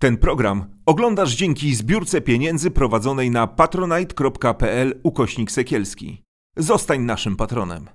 [0.00, 6.22] Ten program oglądasz dzięki zbiórce pieniędzy prowadzonej na patronite.pl ukośnik sekielski.
[6.56, 7.88] Zostań naszym patronem.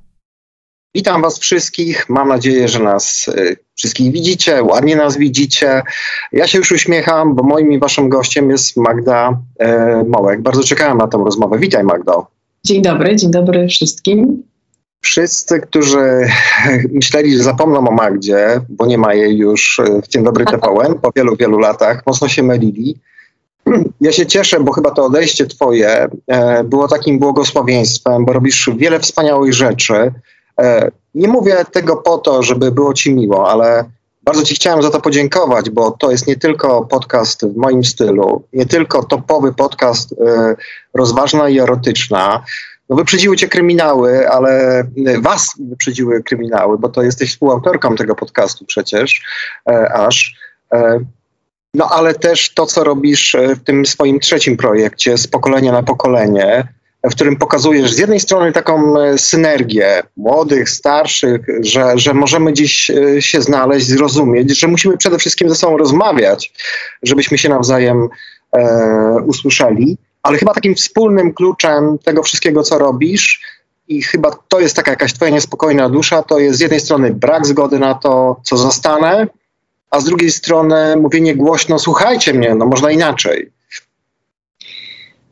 [0.96, 2.10] Witam Was wszystkich.
[2.10, 5.82] Mam nadzieję, że nas y, wszystkich widzicie, ładnie nas widzicie.
[6.32, 9.66] Ja się już uśmiecham, bo moim i Waszym gościem jest Magda y,
[10.10, 10.42] Mołek.
[10.42, 11.60] Bardzo czekałem na tę rozmowę.
[11.60, 12.28] Witaj, Magdo.
[12.66, 14.44] Dzień dobry, dzień dobry wszystkim.
[15.06, 16.28] Wszyscy, którzy
[16.94, 21.12] myśleli, że zapomną o Magdzie, bo nie ma jej już w Dzień Dobry TVN po
[21.16, 23.00] wielu, wielu latach, mocno się mylili.
[24.02, 29.00] Ja się cieszę, bo chyba to odejście Twoje e, było takim błogosławieństwem, bo robisz wiele
[29.00, 30.12] wspaniałych rzeczy.
[30.60, 33.86] E, nie mówię tego po to, żeby było Ci miło, ale
[34.24, 38.44] bardzo Ci chciałem za to podziękować, bo to jest nie tylko podcast w moim stylu,
[38.54, 40.56] nie tylko topowy podcast e,
[40.94, 42.44] rozważna i erotyczna,
[42.90, 48.66] no wyprzedziły cię kryminały, ale y, was wyprzedziły kryminały, bo to jesteś współautorką tego podcastu
[48.66, 49.22] przecież,
[49.70, 50.36] e, aż.
[50.74, 51.00] E,
[51.74, 55.84] no ale też to, co robisz e, w tym swoim trzecim projekcie, z pokolenia na
[55.84, 56.68] pokolenie,
[57.12, 62.90] w którym pokazujesz z jednej strony taką e, synergię młodych, starszych, że, że możemy dziś
[62.90, 66.54] e, się znaleźć, zrozumieć, że musimy przede wszystkim ze sobą rozmawiać,
[67.04, 68.08] żebyśmy się nawzajem
[68.52, 73.42] e, usłyszeli ale chyba takim wspólnym kluczem tego wszystkiego, co robisz,
[73.88, 77.46] i chyba to jest taka jakaś twoja niespokojna dusza, to jest z jednej strony brak
[77.46, 79.28] zgody na to, co zostanę,
[79.92, 83.52] a z drugiej strony mówienie głośno, słuchajcie mnie, no można inaczej.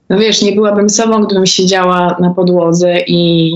[0.09, 3.53] No wiesz, nie byłabym sobą, gdybym siedziała na podłodze i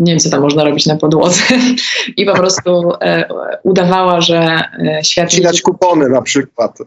[0.00, 1.42] nie wiem, co tam można robić na podłodze
[2.16, 3.28] i po prostu e,
[3.62, 5.30] udawała, że e, świat...
[5.30, 6.78] Cinać kupony na przykład.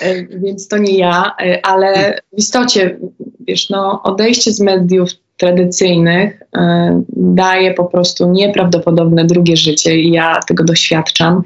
[0.00, 2.98] E, więc to nie ja, e, ale w istocie,
[3.40, 10.40] wiesz, no, odejście z mediów tradycyjnych e, daje po prostu nieprawdopodobne drugie życie i ja
[10.48, 11.42] tego doświadczam.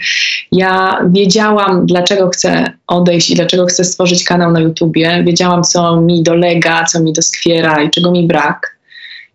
[0.53, 5.23] Ja wiedziałam, dlaczego chcę odejść i dlaczego chcę stworzyć kanał na YouTubie.
[5.27, 8.70] Wiedziałam, co mi dolega, co mi doskwiera i czego mi brak.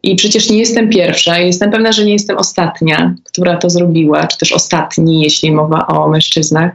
[0.06, 4.38] I przecież nie jestem pierwsza, jestem pewna, że nie jestem ostatnia, która to zrobiła, czy
[4.38, 6.72] też ostatni, jeśli mowa o mężczyznach.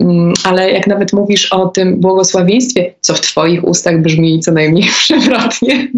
[0.00, 4.84] Mm, ale jak nawet mówisz o tym błogosławieństwie, co w Twoich ustach brzmi co najmniej
[5.02, 5.88] przewrotnie,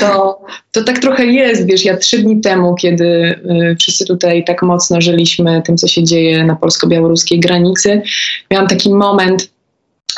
[0.00, 0.40] to,
[0.72, 1.66] to tak trochę jest.
[1.66, 6.04] Wiesz, ja trzy dni temu, kiedy y, wszyscy tutaj tak mocno żyliśmy tym, co się
[6.04, 8.02] dzieje na polsko-białoruskiej granicy,
[8.50, 9.50] miałam taki moment,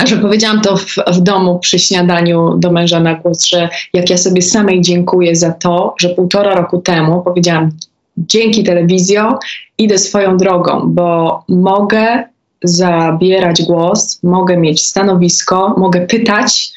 [0.06, 4.18] że powiedziałam to w, w, domu przy śniadaniu do męża na głos, że jak ja
[4.18, 7.70] sobie samej dziękuję za to, że półtora roku temu powiedziałam
[8.16, 9.38] dzięki telewizjo
[9.78, 12.24] idę swoją drogą, bo mogę
[12.64, 16.72] zabierać głos, mogę mieć stanowisko, mogę pytać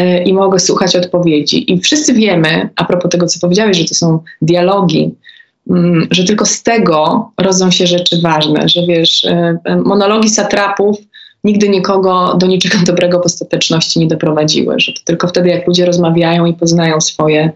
[0.00, 1.72] yy, i mogę słuchać odpowiedzi.
[1.72, 5.14] I wszyscy wiemy, a propos tego, co powiedziałeś, że to są dialogi,
[5.66, 10.96] yy, że tylko z tego rodzą się rzeczy ważne, że wiesz, yy, monologi satrapów
[11.44, 15.86] nigdy nikogo do niczego dobrego w ostateczności nie doprowadziły, że to tylko wtedy, jak ludzie
[15.86, 17.52] rozmawiają i poznają swoje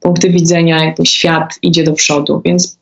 [0.00, 2.42] punkty widzenia, jak ten świat idzie do przodu.
[2.44, 2.78] Więc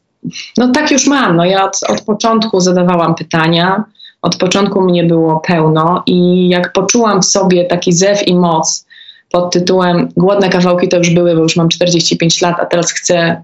[0.56, 1.36] no tak już mam.
[1.36, 3.84] No ja od, od początku zadawałam pytania,
[4.22, 8.86] od początku mnie było pełno i jak poczułam w sobie taki zew i moc
[9.30, 13.42] pod tytułem Głodne kawałki to już były, bo już mam 45 lat, a teraz chcę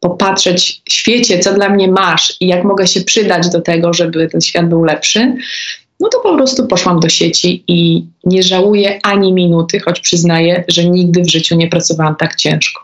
[0.00, 4.28] popatrzeć w świecie, co dla mnie masz i jak mogę się przydać do tego, żeby
[4.28, 5.36] ten świat był lepszy,
[6.00, 10.84] no to po prostu poszłam do sieci i nie żałuję ani minuty, choć przyznaję, że
[10.84, 12.82] nigdy w życiu nie pracowałam tak ciężko.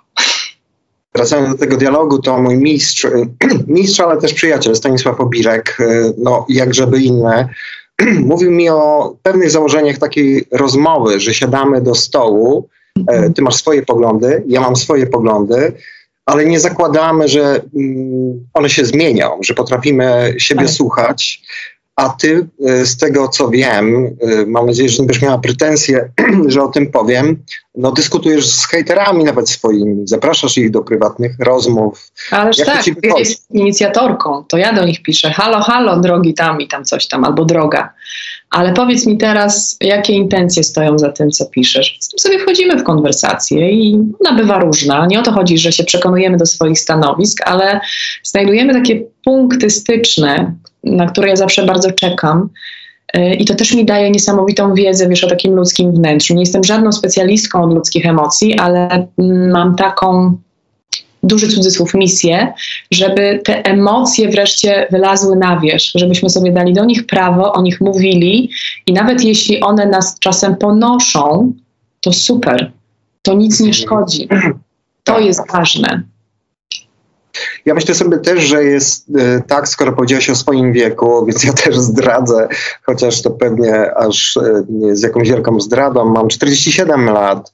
[1.15, 3.07] Wracając do tego dialogu, to mój mistrz,
[3.67, 5.79] mistrz, ale też przyjaciel Stanisław Obirek,
[6.19, 7.49] no jakżeby inne,
[8.31, 12.69] mówił mi o pewnych założeniach takiej rozmowy, że siadamy do stołu,
[13.09, 15.73] e, ty masz swoje poglądy, ja mam swoje poglądy,
[16.27, 20.71] ale nie zakładamy, że mm, one się zmienią, że potrafimy siebie tak.
[20.71, 21.43] słuchać,
[21.97, 26.13] a ty, y, z tego co wiem, y, mam nadzieję, że nie będziesz miała pretensje,
[26.47, 27.43] że o tym powiem,
[27.75, 32.11] no dyskutujesz z hejterami nawet swoimi, zapraszasz ich do prywatnych rozmów.
[32.31, 36.61] Ależ Jak tak, ja jestem inicjatorką, to ja do nich piszę, halo, halo, drogi tam
[36.61, 37.93] i tam coś tam, albo droga.
[38.51, 41.97] Ale powiedz mi teraz, jakie intencje stoją za tym, co piszesz.
[42.01, 45.07] Z tym sobie wchodzimy w konwersację i ona bywa różna.
[45.07, 47.81] Nie o to chodzi, że się przekonujemy do swoich stanowisk, ale
[48.23, 52.49] znajdujemy takie punkty styczne, na które ja zawsze bardzo czekam.
[53.17, 56.35] Y, I to też mi daje niesamowitą wiedzę, wiesz, o takim ludzkim wnętrzu.
[56.35, 59.07] Nie jestem żadną specjalistką od ludzkich emocji, ale
[59.53, 60.37] mam taką
[61.23, 62.53] duży cudzysłów misję,
[62.91, 67.81] żeby te emocje wreszcie wylazły na wierzch, żebyśmy sobie dali do nich prawo, o nich
[67.81, 68.51] mówili
[68.87, 71.53] i nawet jeśli one nas czasem ponoszą,
[72.01, 72.73] to super,
[73.23, 74.29] to nic nie szkodzi.
[75.05, 76.03] To jest ważne.
[77.65, 81.53] Ja myślę sobie też, że jest e, tak, skoro powiedziałeś o swoim wieku, więc ja
[81.53, 82.49] też zdradzę,
[82.83, 86.05] chociaż to pewnie aż e, z jakąś wielką zdradą.
[86.05, 87.53] Mam 47 lat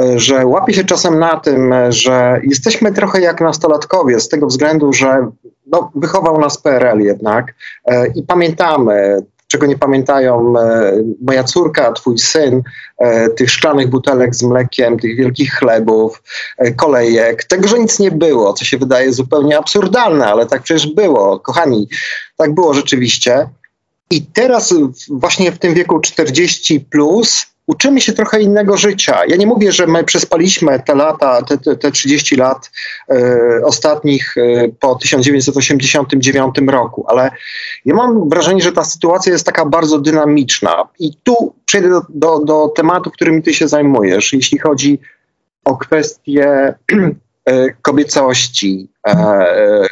[0.00, 4.92] e, że łapię się czasem na tym, że jesteśmy trochę jak nastolatkowie, z tego względu,
[4.92, 5.26] że
[5.66, 7.54] no, wychował nas PRL jednak
[7.86, 9.22] e, i pamiętamy,
[9.52, 12.62] czego nie pamiętają e, moja córka, twój syn,
[12.98, 16.22] e, tych szklanych butelek z mlekiem, tych wielkich chlebów,
[16.58, 20.86] e, kolejek, tego, że nic nie było, co się wydaje zupełnie absurdalne, ale tak przecież
[20.86, 21.40] było.
[21.40, 21.88] Kochani,
[22.36, 23.48] tak było rzeczywiście.
[24.10, 24.74] I teraz
[25.10, 29.20] właśnie w tym wieku 40 plus uczymy się trochę innego życia.
[29.28, 32.70] Ja nie mówię, że my przespaliśmy te lata, te, te, te 30 lat
[33.10, 37.30] e, ostatnich e, po 1989 roku, ale
[37.84, 40.88] ja mam wrażenie, że ta sytuacja jest taka bardzo dynamiczna.
[40.98, 44.98] I tu przejdę do, do, do tematu, którym ty się zajmujesz, jeśli chodzi
[45.64, 46.46] o kwestie
[47.44, 48.88] e, kobiecości,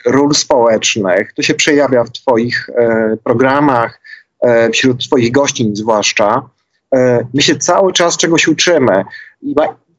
[0.06, 1.32] ról społecznych.
[1.32, 2.70] To się przejawia w twoich
[3.24, 4.00] programach,
[4.72, 6.42] wśród twoich gościń zwłaszcza.
[6.94, 9.04] E, My się cały czas czegoś uczymy.
[9.42, 9.54] I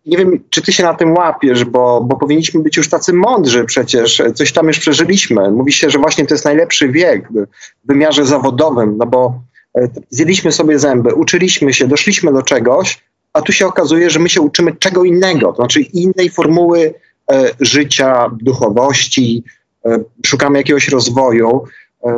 [0.06, 3.66] nie wiem, czy ty się na tym łapiesz, bo, bo powinniśmy być już tacy mądrzy
[3.66, 4.22] przecież.
[4.36, 5.52] Coś tam już przeżyliśmy.
[5.52, 9.42] Mówi się, że właśnie to jest najlepszy wiek w wymiarze zawodowym, no bo
[9.78, 13.04] e, zjedliśmy sobie zęby, uczyliśmy się, doszliśmy do czegoś,
[13.34, 16.94] a tu się okazuje, że my się uczymy czego innego, to znaczy innej formuły
[17.32, 19.44] e, życia, duchowości,
[19.86, 21.64] e, szukamy jakiegoś rozwoju.
[22.06, 22.12] E,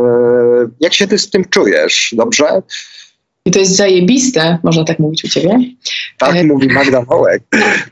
[0.79, 2.13] jak się ty z tym czujesz?
[2.17, 2.61] Dobrze?
[3.45, 5.59] I to jest zajebiste, można tak mówić u ciebie.
[6.17, 7.43] Tak E, mówi Magda Wołek.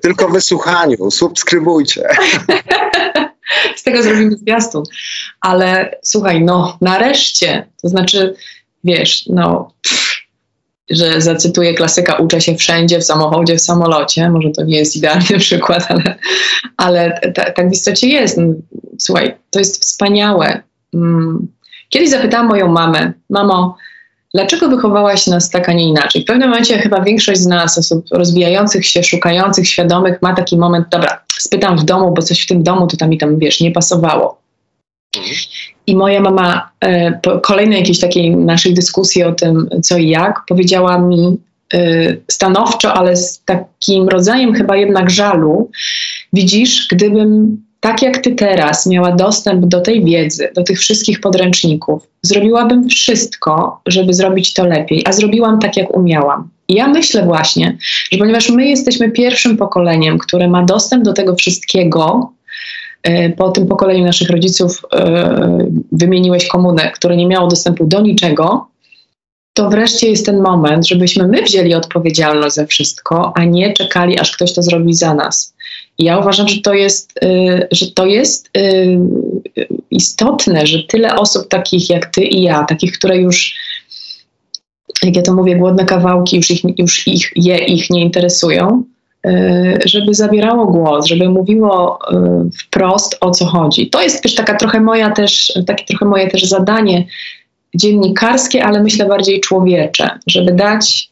[0.02, 2.08] Tylko wysłuchaniu, subskrybujcie.
[3.76, 4.84] Z tego zrobimy zwiastun.
[5.42, 8.36] Ale słuchaj, no nareszcie, to znaczy,
[8.84, 10.22] wiesz, no, pff,
[10.90, 14.30] że zacytuję klasyka, uczę się wszędzie, w samochodzie, w samolocie.
[14.30, 16.18] Może to nie jest idealny przykład, ale,
[16.78, 18.38] ale ta, tak w istocie jest.
[18.38, 18.44] No,
[19.00, 20.64] Słuchaj, to jest wspaniałe.
[20.94, 21.48] Mm.
[21.90, 23.78] Kiedyś zapytałam moją mamę, mamo,
[24.34, 26.22] dlaczego wychowałaś nas tak, a nie inaczej?
[26.22, 30.88] W pewnym momencie chyba większość z nas, osób rozwijających się, szukających, świadomych, ma taki moment,
[30.92, 33.72] dobra, spytam w domu, bo coś w tym domu to tam mi tam, wiesz, nie
[33.72, 34.42] pasowało.
[35.88, 40.42] I moja mama e, po kolejnej jakiejś takiej naszej dyskusji o tym, co i jak,
[40.48, 41.38] powiedziała mi
[41.74, 41.78] e,
[42.28, 45.72] stanowczo, ale z takim rodzajem chyba jednak żalu,
[46.34, 52.08] widzisz, gdybym tak jak ty teraz miała dostęp do tej wiedzy, do tych wszystkich podręczników,
[52.22, 56.50] zrobiłabym wszystko, żeby zrobić to lepiej, a zrobiłam tak, jak umiałam.
[56.68, 57.78] I ja myślę właśnie,
[58.12, 62.32] że ponieważ my jesteśmy pierwszym pokoleniem, które ma dostęp do tego wszystkiego,
[63.04, 68.68] e, po tym pokoleniu naszych rodziców e, wymieniłeś komunę, które nie miało dostępu do niczego,
[69.54, 74.32] to wreszcie jest ten moment, żebyśmy my wzięli odpowiedzialność za wszystko, a nie czekali, aż
[74.32, 75.54] ktoś to zrobi za nas.
[76.00, 79.00] Ja uważam, że to jest, y, że to jest y,
[79.92, 83.56] istotne, że tyle osób takich jak ty i ja, takich, które już,
[85.04, 88.84] jak ja to mówię, głodne kawałki już ich, już ich je ich nie interesują,
[89.28, 92.00] y, żeby zabierało głos, żeby mówiło
[92.62, 93.90] wprost o co chodzi.
[93.90, 97.06] To jest też taka trochę moja też, takie trochę moje też zadanie
[97.76, 101.10] dziennikarskie, ale myślę bardziej człowiecze, żeby dać,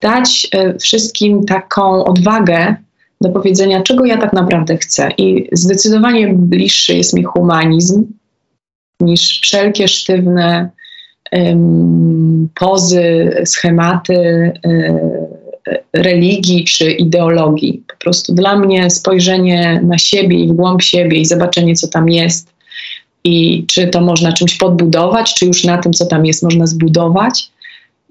[0.00, 0.48] dać
[0.80, 2.76] wszystkim taką odwagę
[3.20, 5.08] do powiedzenia, czego ja tak naprawdę chcę.
[5.18, 8.04] I zdecydowanie bliższy jest mi humanizm
[9.00, 10.70] niż wszelkie sztywne
[12.54, 15.00] pozy, schematy e,
[15.92, 17.82] religii czy ideologii.
[17.88, 22.08] Po prostu dla mnie spojrzenie na siebie i w głąb siebie i zobaczenie, co tam
[22.08, 22.56] jest
[23.24, 27.50] i czy to można czymś podbudować, czy już na tym, co tam jest, można zbudować,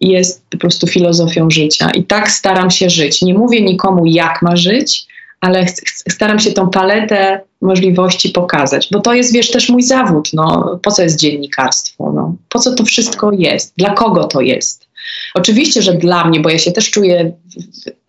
[0.02, 1.90] jest po prostu filozofią życia.
[1.92, 3.22] I tak staram się żyć.
[3.22, 5.06] Nie mówię nikomu, jak ma żyć,
[5.42, 5.66] ale
[6.10, 10.30] staram się tą paletę możliwości pokazać, bo to jest, wiesz, też mój zawód.
[10.34, 12.12] No, po co jest dziennikarstwo?
[12.16, 12.36] No?
[12.50, 13.74] Po co to wszystko jest?
[13.78, 14.88] Dla kogo to jest?
[15.34, 17.32] Oczywiście, że dla mnie, bo ja się też czuję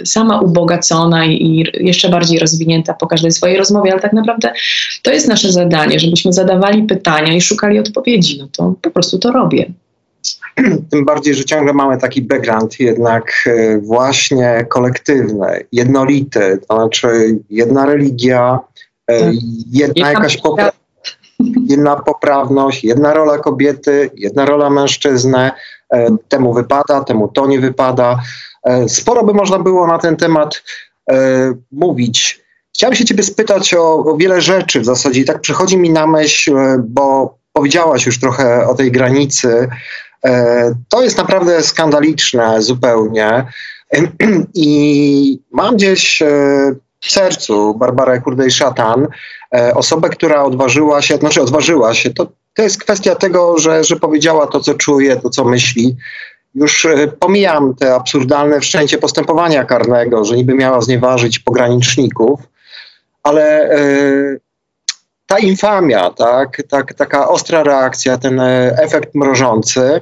[0.05, 4.53] sama ubogacona i jeszcze bardziej rozwinięta po każdej swojej rozmowie, ale tak naprawdę
[5.03, 8.39] to jest nasze zadanie, żebyśmy zadawali pytania i szukali odpowiedzi.
[8.39, 9.73] No to po prostu to robię.
[10.91, 17.87] Tym bardziej, że ciągle mamy taki background jednak e, właśnie kolektywny, jednolity, to znaczy jedna
[17.87, 18.59] religia,
[19.07, 19.35] e, Tak.
[19.73, 20.73] jedna jakaś popra-
[21.73, 25.51] jedna poprawność, jedna rola kobiety, jedna rola mężczyzny,
[25.93, 28.19] e, temu wypada, temu to nie wypada.
[28.89, 30.63] Sporo by można było na ten temat
[31.73, 32.41] mówić.
[32.75, 36.07] Chciałem się ciebie spytać o, o wiele rzeczy w zasadzie i tak przychodzi mi na
[36.07, 39.69] myśl, bo powiedziałaś już trochę o tej granicy.
[40.25, 43.45] E, To jest naprawdę skandaliczne zupełnie.
[44.55, 46.27] I mam gdzieś e,
[47.01, 49.07] w sercu Barbarę Kurdej-Szatan,
[49.55, 53.97] e, osobę, która odważyła się, znaczy odważyła się, to, to jest kwestia tego, że, że
[53.97, 55.97] powiedziała to, co czuje, to, co myśli.
[56.55, 56.87] Już
[57.21, 62.41] pomijam te absurdalne wszczęcie postępowania karnego, że niby miała znieważyć pograniczników,
[63.23, 63.71] ale
[65.27, 70.01] ta infamia, tak, tak, taka ostra reakcja, ten e, efekt mrożący,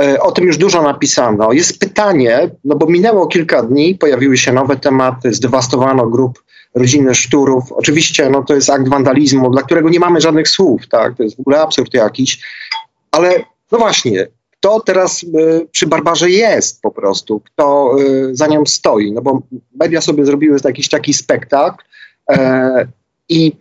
[0.00, 1.52] e, o tym już dużo napisano.
[1.52, 6.42] Jest pytanie, no bo minęło kilka dni, pojawiły się nowe tematy, zdewastowano grup
[6.74, 7.72] rodziny Szturów.
[7.72, 11.16] Oczywiście no, to jest akt wandalizmu, dla którego nie mamy żadnych słów, tak?
[11.16, 12.40] to jest w ogóle absurd jakiś.
[13.10, 18.66] Ale no właśnie, kto teraz y, przy Barbarze jest po prostu, kto y, za nią
[18.66, 19.42] stoi, no bo
[19.74, 21.84] media sobie zrobiły jakiś taki spektakl
[22.30, 22.86] e,
[23.28, 23.52] i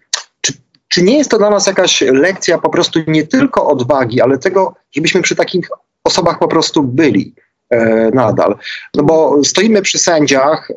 [0.90, 4.74] czy, nie jest to dla nas jakaś lekcja po prostu nie tylko odwagi, ale tego,
[4.92, 5.70] żebyśmy przy takich
[6.04, 7.34] osobach po prostu byli
[7.70, 8.56] e, nadal.
[8.96, 10.76] No bo stoimy przy sędziach e,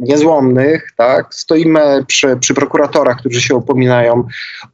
[0.00, 1.34] niezłomnych, tak?
[1.34, 4.24] stoimy przy, przy prokuratorach, którzy się upominają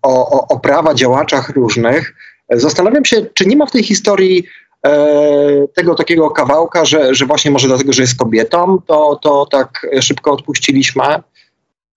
[0.02, 2.14] o, o, o prawa działaczach różnych.
[2.50, 4.44] Zastanawiam się, czy nie ma w tej historii
[4.86, 9.86] e, tego takiego kawałka, że, że właśnie może dlatego, że jest kobietą, to, to tak
[10.00, 11.04] szybko odpuściliśmy.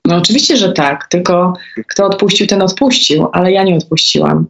[0.07, 1.53] No oczywiście, że tak, tylko
[1.88, 4.45] kto odpuścił, ten odpuścił, ale ja nie odpuściłam.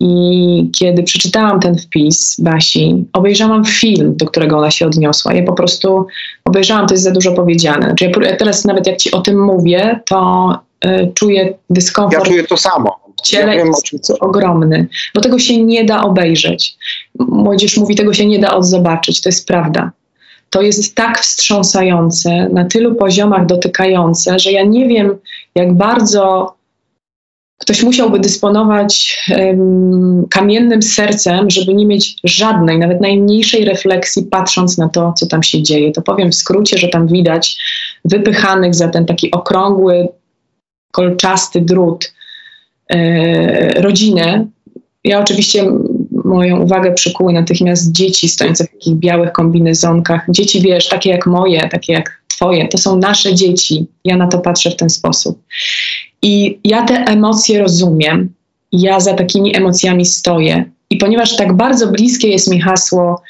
[0.00, 5.34] I kiedy przeczytałam ten wpis Basi, obejrzałam film, do którego ona się odniosła.
[5.34, 6.06] Ja po prostu
[6.44, 7.86] obejrzałam, to jest za dużo powiedziane.
[7.86, 10.52] Znaczy ja teraz nawet jak ci o tym mówię, to
[10.84, 12.96] y, czuję Ja dyskomfort czuję to samo.
[13.18, 16.76] w ciele ja wiem, jest ogromny, bo tego się nie da obejrzeć.
[17.18, 19.90] Młodzież mówi, tego się nie da odzobaczyć, to jest prawda.
[20.50, 25.18] To jest tak wstrząsające, na tylu poziomach dotykające, że ja nie wiem,
[25.54, 26.54] jak bardzo
[27.58, 34.88] ktoś musiałby dysponować em, kamiennym sercem, żeby nie mieć żadnej, nawet najmniejszej refleksji, patrząc na
[34.88, 35.92] to, co tam się dzieje.
[35.92, 37.58] To powiem w skrócie, że tam widać
[38.04, 40.08] wypychanych za ten taki okrągły,
[40.92, 42.12] kolczasty drut
[42.90, 44.46] e, rodzinę.
[45.04, 45.66] Ja oczywiście
[46.28, 50.26] moją uwagę przykuły natychmiast dzieci stojące w takich białych kombinezonkach.
[50.28, 53.86] Dzieci, wiesz, takie jak moje, takie jak twoje, to są nasze dzieci.
[54.04, 55.42] Ja na to patrzę w ten sposób.
[56.22, 58.34] I ja te emocje rozumiem.
[58.72, 60.64] Ja za takimi emocjami stoję.
[60.90, 63.22] I ponieważ tak bardzo bliskie jest mi hasło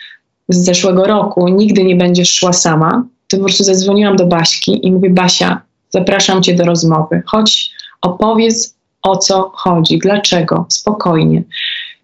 [0.49, 4.93] z zeszłego roku, nigdy nie będziesz szła sama, to po prostu zadzwoniłam do Baśki i
[4.93, 7.23] mówię, Basia, zapraszam cię do rozmowy.
[7.26, 11.43] Chodź, opowiedz o co chodzi, dlaczego, spokojnie.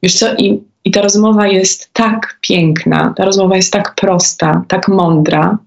[0.02, 4.88] Wiesz co, i, i ta rozmowa jest tak piękna, ta rozmowa jest tak prosta, tak
[4.88, 5.58] mądra,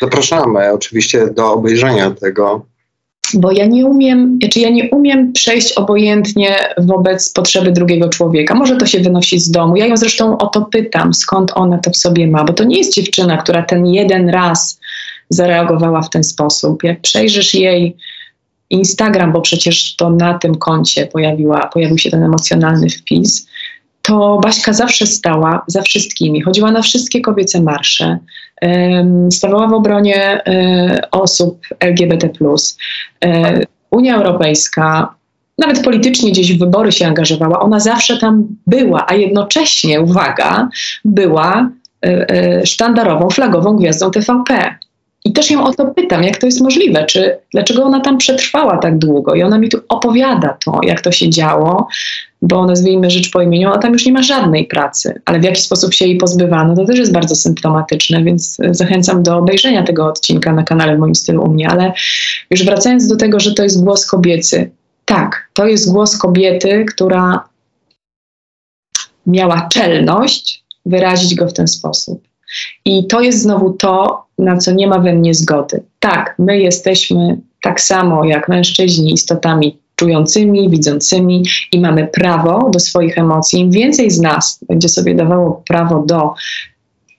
[0.00, 2.66] Zapraszamy oczywiście do obejrzenia tego.
[3.34, 8.54] bo ja nie umiem, znaczy ja nie umiem przejść obojętnie wobec potrzeby drugiego człowieka.
[8.54, 9.76] Może to się wynosi z domu.
[9.76, 12.78] Ja ją zresztą o to pytam, skąd ona to w sobie ma, bo to nie
[12.78, 14.80] jest dziewczyna, która ten jeden raz
[15.30, 16.84] zareagowała w ten sposób.
[16.84, 17.96] Jak przejrzysz jej
[18.70, 23.48] Instagram, bo przecież to na tym koncie pojawiła, pojawił się ten emocjonalny wpis,
[24.06, 26.40] to Baśka zawsze stała za wszystkimi.
[26.40, 28.18] Chodziła na wszystkie kobiece marsze,
[29.30, 32.30] stawała w obronie e, osób LGBT.
[33.24, 33.60] E,
[33.90, 35.14] Unia Europejska,
[35.58, 40.68] nawet politycznie gdzieś w wybory się angażowała, ona zawsze tam była, a jednocześnie, uwaga,
[41.04, 41.70] była
[42.02, 44.74] e, sztandarową, flagową gwiazdą TVP.
[45.26, 48.78] I też ją o to pytam, jak to jest możliwe, czy dlaczego ona tam przetrwała
[48.78, 49.34] tak długo?
[49.34, 51.88] I ona mi tu opowiada to, jak to się działo,
[52.42, 55.60] bo nazwijmy rzecz po imieniu, ona tam już nie ma żadnej pracy, ale w jaki
[55.60, 60.52] sposób się jej pozbywano, to też jest bardzo symptomatyczne, więc zachęcam do obejrzenia tego odcinka
[60.52, 61.70] na kanale w moim stylu u mnie.
[61.70, 61.92] Ale
[62.50, 64.70] już wracając do tego, że to jest głos kobiecy.
[65.04, 67.48] Tak, to jest głos kobiety, która
[69.26, 72.25] miała czelność wyrazić go w ten sposób.
[72.84, 75.82] I to jest znowu to, na co nie ma we mnie zgody.
[76.00, 83.18] Tak, my jesteśmy tak samo jak mężczyźni istotami czującymi, widzącymi i mamy prawo do swoich
[83.18, 83.60] emocji.
[83.60, 86.34] Im więcej z nas będzie sobie dawało prawo do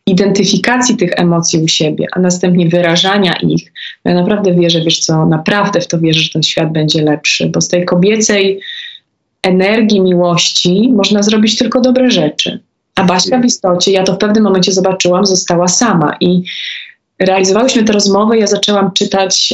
[0.06, 3.74] identyfikacji tych emocji u siebie, a następnie wyrażania ich,
[4.06, 7.62] ja naprawdę wierzę, wiesz co, naprawdę w to wierzę, że ten świat będzie lepszy, bo
[7.62, 8.60] z tej kobiecej
[9.44, 12.60] energii miłości można zrobić tylko dobre rzeczy.
[12.98, 16.44] A Baśka w istocie, ja to w pewnym momencie zobaczyłam, została sama i
[17.20, 19.54] realizowałyśmy tę rozmowę, ja zaczęłam czytać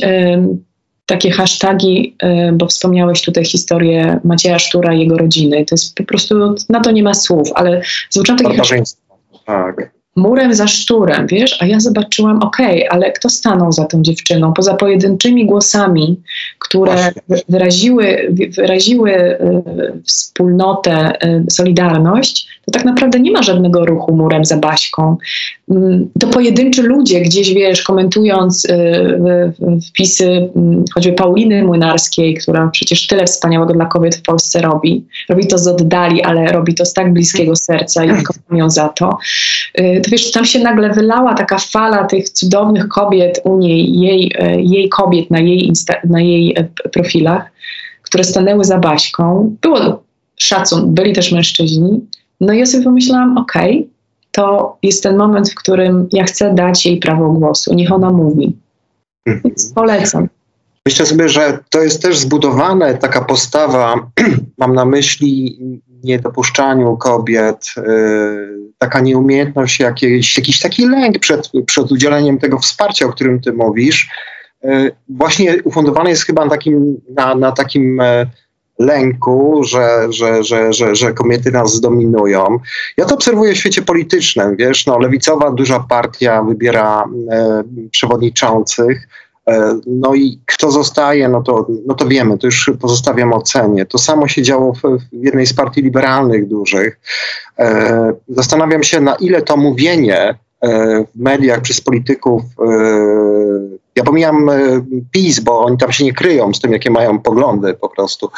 [1.06, 2.16] takie hasztagi,
[2.54, 5.66] bo wspomniałeś tutaj historię Macieja Sztura i jego rodziny.
[5.66, 6.36] To jest po prostu,
[6.70, 9.18] na to nie ma słów, ale zobaczyłam takie Barbarzyństwo.
[9.46, 9.92] Tak.
[10.16, 14.54] murem za szturem, wiesz, a ja zobaczyłam, okej, ale kto stanął za tą dziewczyną?
[14.54, 16.22] Poza pojedynczymi głosami,
[16.60, 17.22] które Właśnie.
[17.50, 19.38] wyraziły, wy- wyraziły y,
[20.06, 25.18] wspólnotę, y, solidarność, to tak naprawdę nie ma żadnego ruchu murem za Baśką.
[25.72, 28.72] Mm, To pojedynczy ludzie gdzieś, wiesz, komentując y,
[29.90, 35.06] wpisy mm, choćby Pauliny Młynarskiej, która przecież tyle wspaniałego dla kobiet w Polsce robi.
[35.30, 38.90] Robi to z oddali, ale robi to z tak bliskiego serca i kocham ją za
[38.90, 39.18] to.
[39.80, 44.32] Y, To wiesz, tam się nagle wylała taka fala tych cudownych kobiet u niej, jej,
[44.40, 47.52] e, jej kobiet na jej, insta, na jej e, profilach,
[48.02, 49.56] które stanęły za Baśką.
[49.62, 50.04] Było
[50.38, 52.02] szacun, byli też mężczyźni.
[52.46, 53.90] No i ja sobie pomyślałam, okej,
[54.32, 57.74] to jest ten moment, w którym ja chcę dać jej prawo głosu.
[57.74, 58.58] Niech ona mówi.
[59.26, 60.28] Więc polecam.
[60.86, 64.12] Myślę sobie, że to jest też zbudowane, taka postawa,
[64.58, 65.60] mam na myśli
[66.04, 67.84] niedopuszczaniu kobiet, y,
[68.78, 74.10] taka nieumiejętność, jakiś, jakiś taki lęk przed, przed udzieleniem tego wsparcia, o którym ty mówisz,
[74.66, 78.26] y, właśnie ufundowany jest chyba na takim, na, na takim e,
[78.80, 82.60] lęku, że, że, że, że, że kobiety nas zdominują.
[82.98, 89.08] Ja to obserwuję w świecie politycznym, wiesz, no, lewicowa duża partia wybiera e, przewodniczących,
[89.48, 93.86] E, No i kto zostaje, no to, no to wiemy, to już pozostawiam ocenie.
[93.86, 97.00] To samo się działo w, w jednej z partii liberalnych dużych.
[97.60, 100.36] E, Zastanawiam się, na ile to mówienie e,
[101.16, 106.54] w mediach przez polityków, e, ja pomijam e, PiS, bo oni tam się nie kryją
[106.54, 108.32] z tym, jakie mają poglądy po prostu.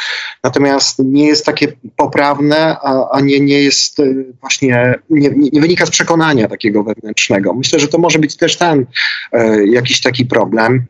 [0.44, 4.04] Natomiast nie jest takie poprawne, a, a nie, nie jest e,
[4.42, 7.54] właśnie, nie, nie wynika z przekonania takiego wewnętrznego.
[7.54, 8.86] Myślę, że to może być też ten
[9.32, 10.86] e, jakiś taki problem,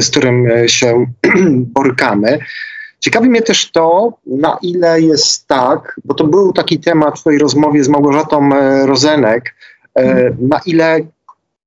[0.00, 1.06] z którym się
[1.74, 2.38] borykamy.
[3.00, 7.38] Ciekawi mnie też to, na ile jest tak, bo to był taki temat w twojej
[7.38, 8.50] rozmowie z Małgorzatą
[8.86, 9.54] Rozenek,
[10.38, 11.00] na ile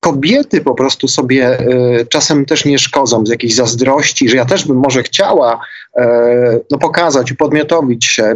[0.05, 4.65] kobiety po prostu sobie e, czasem też nie szkodzą z jakiejś zazdrości, że ja też
[4.65, 5.59] bym może chciała
[5.97, 8.35] e, no, pokazać, upodmiotowić się,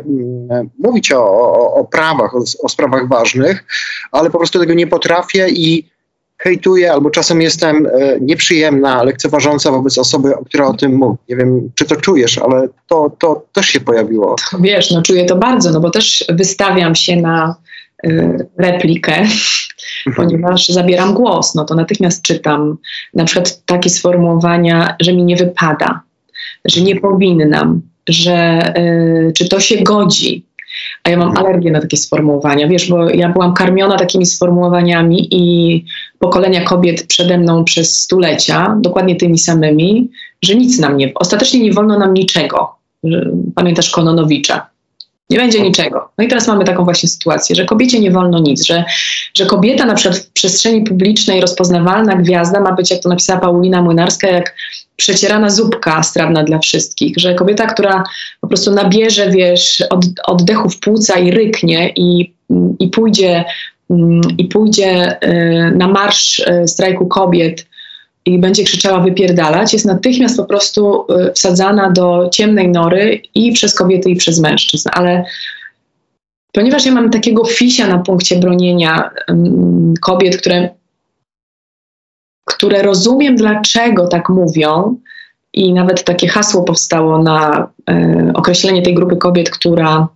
[0.80, 3.64] mówić o, o, o prawach, o, o sprawach ważnych,
[4.12, 5.90] ale po prostu tego nie potrafię i
[6.38, 11.18] hejtuję, albo czasem jestem e, nieprzyjemna, lekceważąca wobec osoby, która o tym mówi.
[11.30, 14.36] Nie wiem, czy to czujesz, ale to, to też się pojawiło.
[14.60, 17.56] Wiesz, no czuję to bardzo, no bo też wystawiam się na
[18.58, 19.26] replikę,
[20.16, 22.78] ponieważ zabieram głos, no to natychmiast czytam
[23.14, 26.02] na przykład takie sformułowania, że mi nie wypada,
[26.66, 30.46] że nie powinnam, że y, czy to się godzi.
[31.04, 35.86] A ja mam alergię na takie sformułowania, wiesz, bo ja byłam karmiona takimi sformułowaniami i
[36.20, 40.10] pokolenia kobiet przede mną przez stulecia, dokładnie tymi samymi,
[40.42, 42.76] że nic nam nie, ostatecznie nie wolno nam niczego.
[43.56, 44.69] Pamiętasz Kononowicza?
[45.30, 46.10] Nie będzie niczego.
[46.18, 48.84] No i teraz mamy taką właśnie sytuację, że kobiecie nie wolno nic, że,
[49.38, 53.82] że kobieta na przykład w przestrzeni publicznej rozpoznawalna gwiazda ma być, jak to napisała Paulina
[53.82, 54.56] Młynarska, jak
[54.96, 58.04] przecierana zupka strawna dla wszystkich, że kobieta, która
[58.42, 62.34] po prostu nabierze, wiesz, od, oddechu w płuca i ryknie i,
[62.80, 63.46] i pójdzie,
[63.90, 67.69] mm, i pójdzie y, na marsz y, strajku kobiet
[68.30, 73.76] i będzie krzyczała wypierdalać, jest natychmiast po prostu y, wsadzana do ciemnej nory i przez
[73.76, 74.90] kobiety, i przez mężczyzn.
[74.94, 75.26] Ale
[76.54, 79.10] ponieważ ja mam takiego fisia na punkcie bronienia
[80.02, 80.70] kobiet, które,
[82.46, 84.96] które rozumiem, dlaczego tak mówią,
[85.54, 90.08] i nawet takie hasło powstało na y, określenie tej grupy kobiet, która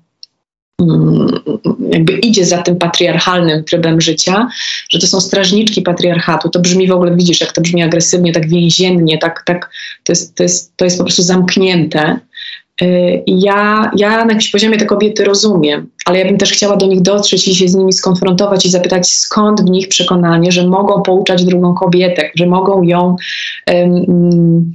[1.89, 4.47] jakby idzie za tym patriarchalnym trybem życia,
[4.89, 6.49] że to są strażniczki patriarchatu.
[6.49, 9.69] To brzmi w ogóle, widzisz, jak to brzmi agresywnie, tak więziennie, tak, tak,
[10.03, 12.19] to, jest, to, jest, to jest po prostu zamknięte.
[13.25, 16.85] I ja, ja na jakimś poziomie te kobiety rozumiem, ale ja bym też chciała do
[16.85, 21.01] nich dotrzeć i się z nimi skonfrontować i zapytać, skąd w nich przekonanie, że mogą
[21.01, 23.15] pouczać drugą kobietę, że mogą ją,
[23.65, 24.73] mm, mm,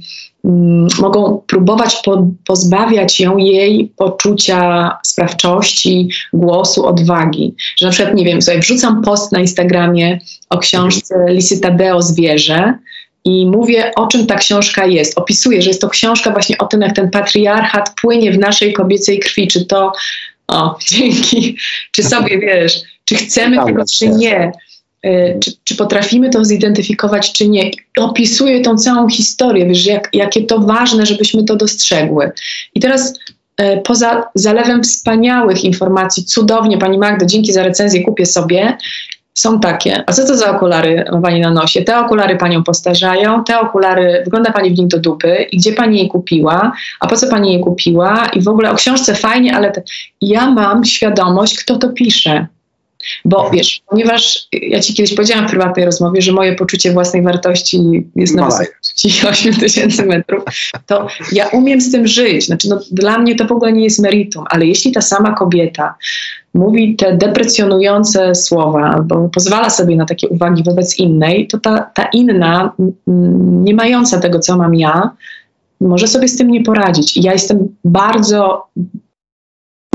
[0.99, 7.55] mogą próbować po, pozbawiać ją jej poczucia sprawczości, głosu, odwagi.
[7.77, 12.73] Że na przykład, nie wiem, sobie wrzucam post na Instagramie o książce Lisy Tadeo Zwierzę
[13.25, 15.17] i mówię, o czym ta książka jest.
[15.17, 19.19] Opisuję, że jest to książka właśnie o tym, jak ten patriarchat płynie w naszej kobiecej
[19.19, 19.47] krwi.
[19.47, 19.91] Czy to,
[20.47, 21.57] o, dzięki,
[21.91, 24.19] czy sobie wiesz, czy chcemy Tam tego, czy jest.
[24.19, 24.51] nie.
[25.05, 27.69] Y, Czy, czy potrafimy to zidentyfikować, czy nie.
[27.69, 32.31] I opisuję tą całą historię, wiesz, jak, jakie to ważne, żebyśmy to dostrzegły.
[32.75, 33.19] I teraz
[33.57, 38.77] e, poza zalewem wspaniałych informacji, cudownie, Pani Magdo, dzięki za recenzję, kupię sobie,
[39.33, 40.03] są takie.
[40.07, 41.81] A co to za okulary ma Pani na nosie?
[41.81, 45.99] Te okulary Panią postarzają, te okulary, wygląda Pani w nich do dupy i gdzie Pani
[45.99, 49.71] je kupiła, a po co Pani je kupiła i w ogóle o książce fajnie, ale
[49.71, 49.81] te,
[50.21, 52.47] ja mam świadomość, kto to pisze.
[53.25, 57.79] Bo wiesz, ponieważ ja ci kiedyś powiedziałam w prywatnej rozmowie, że moje poczucie własnej wartości
[58.15, 58.59] jest na Maleje.
[58.59, 60.43] wysokości 8 tysięcy metrów,
[60.85, 62.45] to ja umiem z tym żyć.
[62.45, 65.95] Znaczy, no, dla mnie to w ogóle nie jest meritum, ale jeśli ta sama kobieta
[66.53, 72.05] mówi te deprecjonujące słowa albo pozwala sobie na takie uwagi wobec innej, to ta, ta
[72.13, 72.73] inna,
[73.63, 75.09] nie mająca tego, co mam ja,
[75.81, 77.17] może sobie z tym nie poradzić.
[77.17, 78.63] I ja jestem bardzo,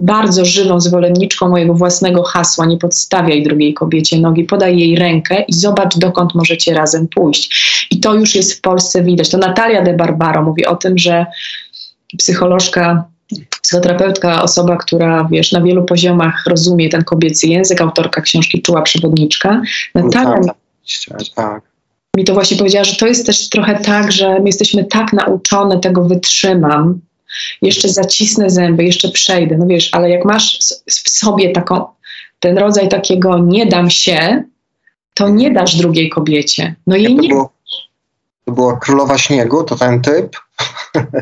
[0.05, 2.67] bardzo żywą zwolenniczką mojego własnego hasła.
[2.67, 7.87] Nie podstawiaj drugiej kobiecie nogi, podaj jej rękę i zobacz, dokąd możecie razem pójść.
[7.91, 9.29] I to już jest w Polsce widać.
[9.31, 11.27] To Natalia de Barbaro mówi o tym, że
[12.19, 13.05] psycholożka,
[13.63, 19.63] psychoterapeutka, osoba, która wiesz, na wielu poziomach rozumie ten kobiecy język, autorka książki Czuła Przewodniczka.
[19.95, 21.63] Natalia Tak, oczywiście, tak.
[22.17, 25.81] mi to właśnie powiedziała, że to jest też trochę tak, że my jesteśmy tak nauczone,
[25.81, 27.01] tego wytrzymam,
[27.63, 29.57] jeszcze zacisnę zęby, jeszcze przejdę.
[29.59, 31.85] No wiesz, ale jak masz w sobie taką,
[32.41, 34.45] ten rodzaj takiego nie dam się,
[35.15, 36.75] to nie dasz drugiej kobiecie.
[36.87, 37.53] No jej To, nie, było,
[38.45, 40.37] to była Królowa Śniegu, to ten typ?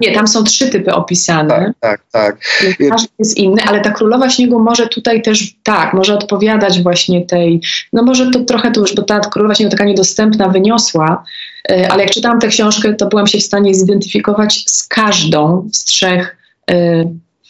[0.01, 1.73] Nie, tam są trzy typy opisane.
[1.81, 2.77] Tak, tak, tak.
[2.91, 7.61] Każdy jest inny, ale ta królowa śniegu może tutaj też, tak, może odpowiadać właśnie tej,
[7.93, 11.25] no może to trochę to już, bo ta królowa śniegu taka niedostępna, wyniosła,
[11.71, 15.85] e, ale jak czytałam tę książkę, to byłam się w stanie zidentyfikować z każdą z
[15.85, 16.37] trzech
[16.71, 17.05] e,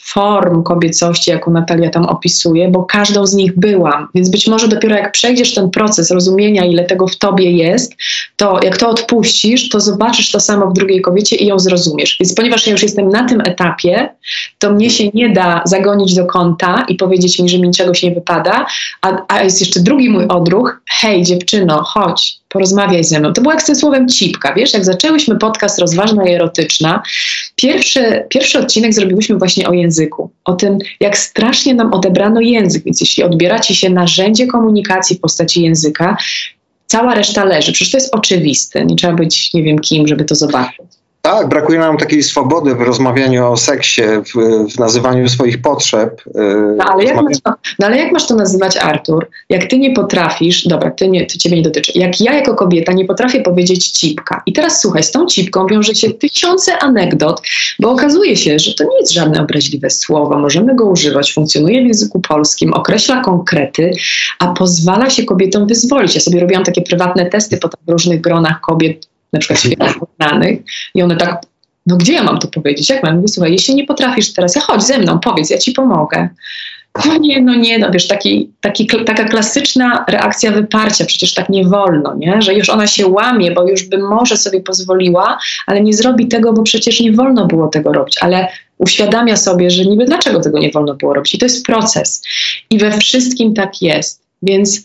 [0.05, 4.09] form kobiecości, jaką Natalia tam opisuje, bo każdą z nich byłam.
[4.15, 7.95] Więc być może dopiero jak przejdziesz ten proces rozumienia, ile tego w tobie jest,
[8.37, 12.17] to jak to odpuścisz, to zobaczysz to samo w drugiej kobiecie i ją zrozumiesz.
[12.21, 14.15] Więc ponieważ ja już jestem na tym etapie,
[14.59, 18.15] to mnie się nie da zagonić do kąta i powiedzieć mi, że mi się nie
[18.15, 18.67] wypada,
[19.03, 23.33] a, a jest jeszcze drugi mój odruch, hej dziewczyno, chodź, porozmawiaj ze mną.
[23.33, 27.03] To było jak z tym słowem cipka, wiesz, jak zaczęłyśmy podcast Rozważna i Erotyczna,
[27.57, 33.01] pierwszy, pierwszy odcinek zrobiłyśmy właśnie o języku, o tym, jak strasznie nam odebrano język, więc
[33.01, 36.17] jeśli odbiera ci się narzędzie komunikacji w postaci języka,
[36.87, 37.73] cała reszta leży.
[37.73, 41.02] Przecież to jest oczywiste, nie trzeba być nie wiem kim, żeby to zobaczyć.
[41.25, 44.33] Tak, brakuje nam takiej swobody w rozmawianiu o seksie, w,
[44.75, 46.23] w nazywaniu swoich potrzeb.
[46.35, 49.29] yy, No ale, jak masz to, no ale jak masz to nazywać, Artur?
[49.49, 51.93] Jak ty nie potrafisz, dobra, ty nie, to ciebie nie dotyczy.
[51.95, 54.43] Jak ja jako kobieta nie potrafię powiedzieć cipka.
[54.47, 57.43] I teraz słuchaj, z tą cipką wiąże się tysiące anegdot,
[57.81, 60.39] bo okazuje się, że to nie jest żadne obraźliwe słowo.
[60.39, 63.91] Możemy go używać, funkcjonuje w języku polskim, określa konkrety,
[64.39, 66.15] a pozwala się kobietom wyzwolić.
[66.15, 69.89] Ja sobie robiłam takie prywatne testy potem w różnych gronach kobiet, na przykład świetnie
[70.21, 70.61] znanych,
[70.95, 71.43] i one tak,
[71.87, 72.91] no gdzie ja mam to powiedzieć?
[72.91, 73.29] Jak mam?
[73.29, 76.29] Słuchaj, jeśli nie potrafisz teraz, ja chodź ze mną, powiedz, ja ci pomogę.
[77.07, 81.65] No nie, no nie, no wiesz, taki, taki, taka klasyczna reakcja wyparcia, przecież tak nie
[81.65, 82.43] wolno, nie?
[82.43, 86.53] że już ona się łamie, bo już by może sobie pozwoliła, ale nie zrobi tego,
[86.53, 90.71] bo przecież nie wolno było tego robić, ale uświadamia sobie, że niby dlaczego tego nie
[90.71, 91.35] wolno było robić.
[91.35, 92.23] I to jest proces.
[92.71, 94.23] I we wszystkim tak jest.
[94.43, 94.83] Więc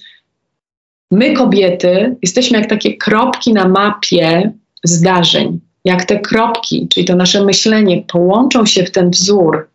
[1.11, 4.51] my, kobiety, jesteśmy jak takie kropki na mapie
[4.83, 5.59] zdarzeń.
[5.85, 9.67] Jak te kropki, czyli to nasze myślenie, połączą się w ten wzór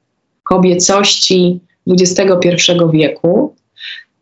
[0.43, 3.55] kobiecości XXI wieku,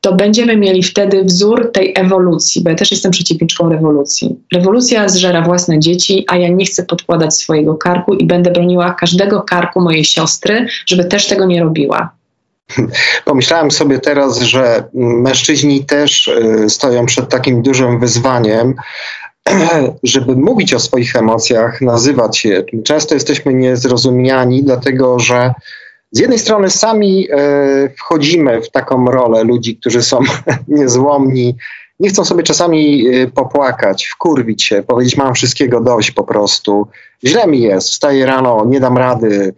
[0.01, 4.37] to będziemy mieli wtedy wzór tej ewolucji, bo ja też jestem przeciwniczką rewolucji.
[4.55, 9.43] Rewolucja zżera własne dzieci, a ja nie chcę podkładać swojego karku i będę broniła każdego
[9.43, 12.20] karku mojej siostry, żeby też tego nie robiła.
[13.25, 18.75] Pomyślałem sobie teraz, że mężczyźni też y, stoją przed takim dużym wyzwaniem,
[20.03, 22.65] żeby mówić o swoich emocjach, nazywać je.
[22.85, 25.55] Często jesteśmy niezrozumiani, dlatego że
[26.13, 30.21] z jednej strony sami y, wchodzimy w taką rolę ludzi, którzy są
[30.69, 31.57] niezłomni,
[32.01, 36.87] nie chcą sobie czasami y, popłakać, wkurwić się, powiedzieć mam wszystkiego dość po prostu.
[37.25, 39.55] Źle mi jest, wstaję rano, nie dam rady,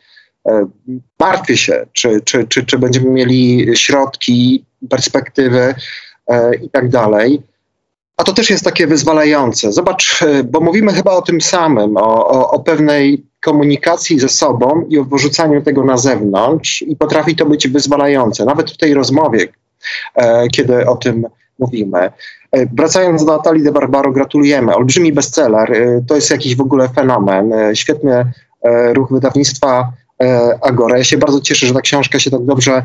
[1.21, 5.75] martwię się, czy, czy, czy, czy będziemy mieli środki, perspektywy
[6.29, 7.43] e, i tak dalej.
[8.17, 9.73] A to też jest takie wyzwalające.
[9.73, 14.87] Zobacz, e, bo mówimy chyba o tym samym, o, o, o pewnej komunikacji ze sobą
[14.89, 19.49] i o wyrzucaniu tego na zewnątrz i potrafi to być wyzwalające, nawet w tej rozmowie,
[20.15, 21.27] e, kiedy o tym
[21.59, 21.99] mówimy.
[22.53, 24.75] E, Wracając do Natalii de Barbaro, gratulujemy.
[24.75, 27.53] Olbrzymi bestseller, e, to jest jakiś w ogóle fenomen.
[27.53, 30.02] E, Świetny e, ruch wydawnictwa e,
[30.63, 30.99] Agora.
[30.99, 32.85] Ja się bardzo cieszę, że ta książka się tak dobrze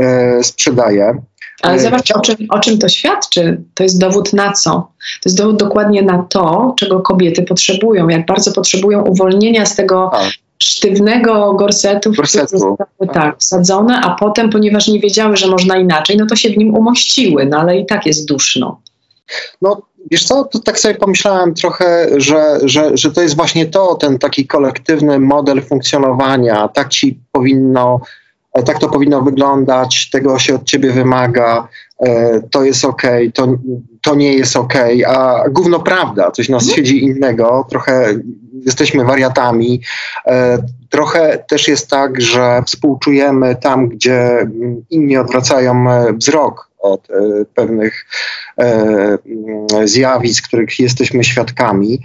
[0.00, 1.14] e, sprzedaje.
[1.62, 3.60] Ale E, zobacz, o czym, o czym to świadczy.
[3.74, 4.70] To jest dowód na co?
[5.22, 8.08] To jest dowód dokładnie na to, czego kobiety potrzebują.
[8.08, 10.30] Jak bardzo potrzebują uwolnienia z tego Tak.
[10.62, 12.58] sztywnego gorsetu, Gorsetu.
[12.58, 16.56] zostały tak, wsadzone, a potem, ponieważ nie wiedziały, że można inaczej, no to się w
[16.56, 18.80] nim umościły, no ale i tak jest duszno.
[19.62, 23.94] No, wiesz co, to tak sobie pomyślałem trochę, że, że, że to jest właśnie to,
[23.94, 26.68] ten taki kolektywny model funkcjonowania.
[26.68, 28.00] Tak ci powinno,
[28.66, 31.68] tak to powinno wyglądać, tego się od ciebie wymaga.
[31.98, 33.48] e, to jest okej, to,
[34.02, 38.14] to nie jest okej, a gówno prawda, coś nas siedzi innego, trochę
[38.66, 39.80] jesteśmy wariatami,
[40.26, 40.58] e,
[40.90, 44.46] trochę też jest tak, że współczujemy tam, gdzie
[44.90, 47.14] inni odwracają e, wzrok od e,
[47.54, 48.06] pewnych
[48.58, 52.00] e, mm, zjawisk, których jesteśmy świadkami.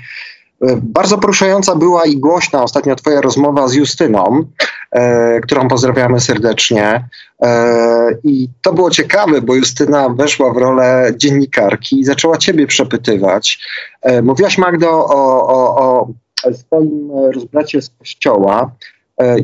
[0.62, 4.46] E, Bardzo poruszająca była i głośna ostatnio Twoja rozmowa z Justyną,
[4.92, 7.08] e, którą pozdrawiamy serdecznie.
[7.42, 13.60] E, I to było ciekawe, bo Justyna weszła w rolę dziennikarki i zaczęła Ciebie przepytywać.
[14.02, 15.78] E, mówiłaś, Magdo, o, o,
[16.44, 18.72] o swoim rozbracie z kościoła.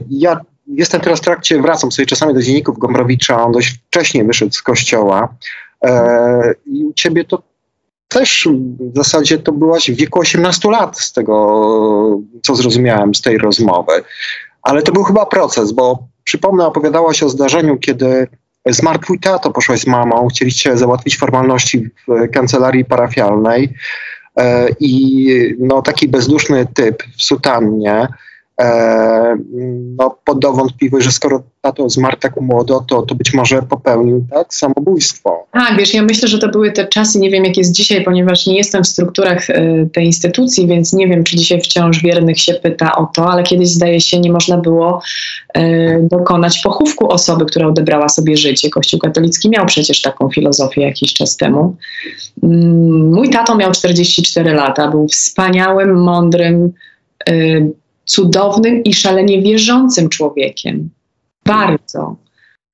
[0.09, 4.51] Ja jestem teraz w trakcie, wracam sobie czasami do dzienników Gombrowicza, on dość wcześnie wyszedł
[4.51, 5.36] z kościoła.
[5.86, 7.43] E, I u Ciebie to
[8.08, 8.47] też
[8.79, 13.93] w zasadzie to byłaś w wieku 18 lat, z tego co zrozumiałem z tej rozmowy.
[14.63, 18.27] Ale to był chyba proces, bo przypomnę, opowiadałaś o zdarzeniu, kiedy
[18.65, 23.73] zmarł twój tato, poszłaś z mamą, chcieliście załatwić formalności w kancelarii parafialnej
[24.38, 28.08] e, i no, taki bezduszny typ w sutannie
[29.97, 34.53] no, poddał wątpliwość, że skoro tato zmarł tak młodo, to, to być może popełnił tak
[34.53, 35.45] samobójstwo.
[35.51, 38.47] Tak, wiesz, ja myślę, że to były te czasy, nie wiem jak jest dzisiaj, ponieważ
[38.47, 42.53] nie jestem w strukturach y, tej instytucji, więc nie wiem, czy dzisiaj wciąż wiernych się
[42.53, 45.01] pyta o to, ale kiedyś zdaje się nie można było
[45.57, 45.61] y,
[46.11, 48.69] dokonać pochówku osoby, która odebrała sobie życie.
[48.69, 51.75] Kościół katolicki miał przecież taką filozofię jakiś czas temu.
[52.43, 56.73] Mm, mój tato miał 44 lata, był wspaniałym, mądrym,
[58.09, 60.89] cudownym i szalenie wierzącym człowiekiem.
[61.45, 62.15] Bardzo.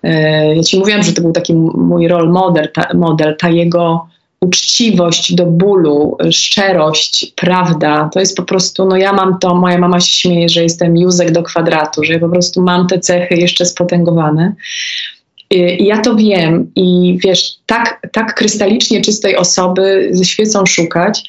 [0.03, 4.07] E, Ja ci mówiłam, że to był taki mój role model, ta, model, ta jego
[4.41, 8.09] uczciwość do bólu, szczerość, prawda.
[8.13, 11.31] To jest po prostu, no ja mam to, moja mama się śmieje, że jestem Józek
[11.31, 14.53] do kwadratu, że ja po prostu mam te cechy jeszcze spotęgowane.
[15.51, 21.23] I ja to wiem i wiesz, tak, tak krystalicznie czystej osoby ze świecą szukać,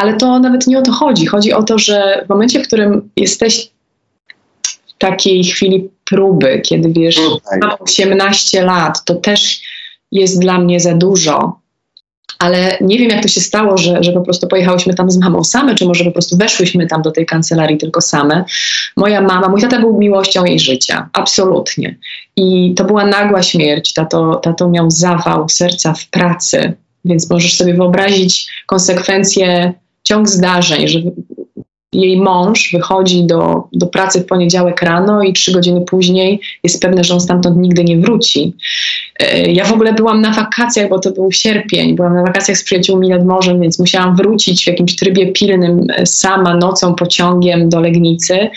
[0.00, 1.26] ale to nawet nie o to chodzi.
[1.26, 3.70] Chodzi o to, że w momencie, w którym jesteś
[4.66, 7.20] w takiej chwili próby, kiedy wiesz,
[7.60, 9.60] mam 18 lat, to też
[10.12, 11.60] jest dla mnie za dużo.
[12.38, 15.44] Ale nie wiem, jak to się stało, że, że po prostu pojechałyśmy tam z mamą
[15.44, 18.44] same, czy może po prostu weszłyśmy tam do tej kancelarii tylko same.
[18.96, 21.96] Moja mama, mój tata był miłością jej życia, absolutnie.
[22.36, 23.92] I to była nagła śmierć.
[23.92, 26.72] Tato, tato miał zawał serca w pracy,
[27.04, 31.00] więc możesz sobie wyobrazić konsekwencje, ciąg zdarzeń, że
[31.92, 37.04] jej mąż wychodzi do, do pracy w poniedziałek rano i trzy godziny później jest pewne,
[37.04, 38.56] że on stamtąd nigdy nie wróci.
[39.20, 42.64] E, Ja w ogóle byłam na wakacjach, bo to był sierpień, byłam na wakacjach z
[42.64, 47.80] przyjaciółmi nad morzem, więc musiałam wrócić w jakimś trybie pilnym e, sama nocą pociągiem do
[47.80, 48.50] Legnicy.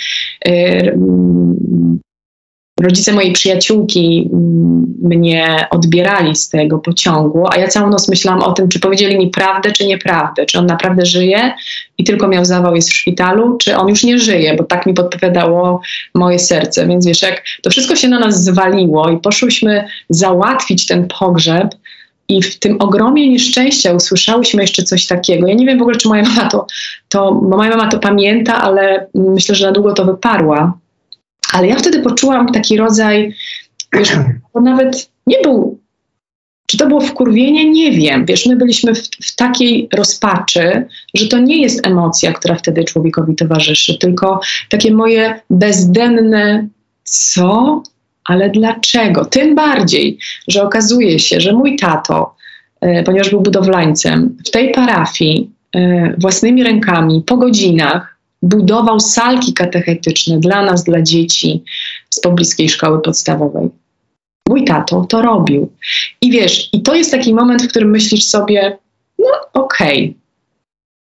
[2.84, 8.52] Rodzice mojej przyjaciółki mm, mnie odbierali z tego pociągu, a ja całą noc myślałam o
[8.52, 11.54] tym, czy powiedzieli mi prawdę, czy nieprawdę, czy on naprawdę żyje
[11.98, 14.94] i tylko miał zawał, jest w szpitalu, czy on już nie żyje, bo tak mi
[14.94, 15.82] podpowiadało
[16.16, 16.88] moje serce.
[16.88, 21.76] Więc wiesz, jak to wszystko się na nas zwaliło i poszłyśmy załatwić ten pogrzeb,
[22.28, 25.48] i w tym ogromie nieszczęścia usłyszałyśmy jeszcze coś takiego.
[25.48, 26.68] Ja nie wiem w ogóle, czy moja mama to,
[27.10, 30.78] to moja mama to pamięta, ale myślę, że na długo to wyparła.
[31.54, 33.36] Ale ja wtedy poczułam taki rodzaj,
[33.94, 34.10] wiesz,
[34.54, 35.80] to nawet nie był,
[36.68, 38.26] czy to było wkurwienie, nie wiem.
[38.26, 43.36] Wiesz, my byliśmy w, w takiej rozpaczy, że to nie jest emocja, która wtedy człowiekowi
[43.36, 44.40] towarzyszy, tylko
[44.70, 46.68] takie moje bezdenne
[47.04, 47.84] co?
[48.26, 49.26] Ale dlaczego?
[49.26, 52.36] Tym bardziej, że okazuje się, że mój tato,
[52.82, 58.13] e, ponieważ był budowlańcem, w tej parafii e, własnymi rękami po godzinach
[58.44, 61.64] budował salki katechetyczne dla nas, dla dzieci
[62.10, 63.70] z pobliskiej szkoły podstawowej.
[64.50, 65.72] Mój tato to robił.
[66.22, 68.78] I wiesz, i to jest taki moment, w którym myślisz sobie,
[69.20, 70.18] no okej.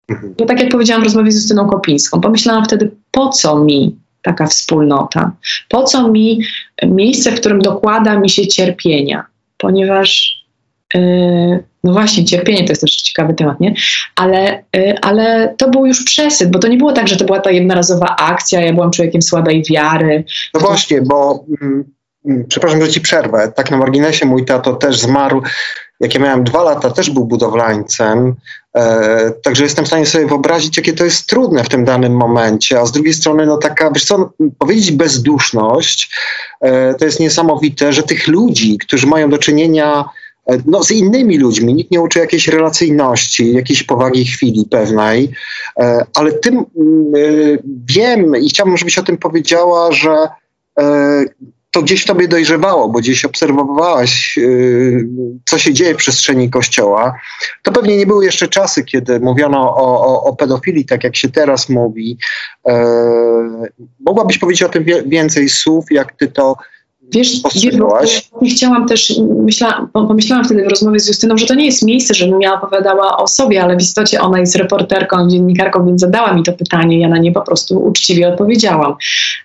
[0.10, 0.36] Mhm.
[0.38, 4.48] Bo tak jak powiedziałam w rozmowie z Justyną Kopińską, pomyślałam wtedy, po co mi taka
[4.48, 5.32] wspólnota?
[5.70, 6.42] Po co mi
[6.86, 9.26] miejsce, w którym dokłada mi się cierpienia?
[9.58, 10.39] Ponieważ
[11.84, 13.74] no właśnie, cierpienie to jest też ciekawy temat, nie?
[14.16, 17.40] Ale, yy, ale to był już przesyt, bo to nie było tak, że to była
[17.40, 20.24] ta jednorazowa akcja, ja byłam człowiekiem słabej wiary.
[20.54, 21.84] No właśnie, bo mm,
[22.26, 23.52] mm, przepraszam, że ci przerwę.
[23.56, 25.42] Tak na marginesie mój tato też zmarł.
[26.00, 28.36] Jak ja miałem dwa lata, też był budowlańcem.
[28.76, 32.80] E, także jestem w stanie sobie wyobrazić, jakie to jest trudne w tym danym momencie.
[32.80, 36.16] A z drugiej strony, no taka, wiesz co, powiedzieć bezduszność,
[36.62, 40.06] e, to jest niesamowite, że tych ludzi, którzy mają do czynienia
[40.66, 45.32] no, z innymi ludźmi, nikt nie uczy jakiejś relacyjności, jakiejś powagi chwili pewnej,
[45.80, 46.66] e, ale tym mm,
[47.16, 47.58] e,
[47.88, 50.28] wiem i chciałbym, żebyś o tym powiedziała, że
[50.80, 51.26] e,
[51.72, 54.40] to gdzieś w tobie dojrzewało, bo gdzieś obserwowałaś,
[55.46, 57.14] co się dzieje w przestrzeni kościoła.
[57.64, 61.30] To pewnie nie były jeszcze czasy, kiedy mówiono o, o, o pedofilii, tak jak się
[61.30, 62.18] teraz mówi.
[64.00, 66.56] Mogłabyś powiedzieć o tym więcej słów, jak ty to
[67.12, 67.42] Wiesz,
[68.42, 72.14] nie chciałam też, myśla, pomyślałam wtedy w rozmowie z Justyną, że to nie jest miejsce,
[72.14, 76.44] żebym ja opowiadała o sobie, ale w istocie ona jest reporterką, dziennikarką, więc zadała mi
[76.44, 78.96] to pytanie, ja na nie po prostu uczciwie odpowiedziałam.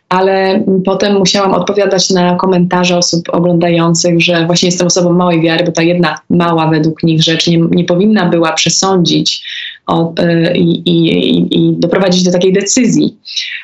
[0.09, 5.72] Ale potem musiałam odpowiadać na komentarze osób oglądających, że właśnie jestem osobą małej wiary, bo
[5.72, 9.44] ta jedna mała według nich rzecz nie, nie powinna była przesądzić
[9.87, 13.18] o, y, i, i, i doprowadzić do takiej decyzji.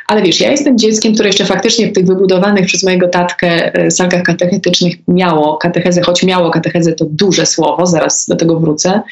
[0.06, 3.90] Ale wiesz, ja jestem dzieckiem, które jeszcze faktycznie w tych wybudowanych przez mojego tatkę y,
[3.90, 9.02] salkach katechetycznych miało katechezę, choć miało katechezę to duże słowo, zaraz do tego wrócę,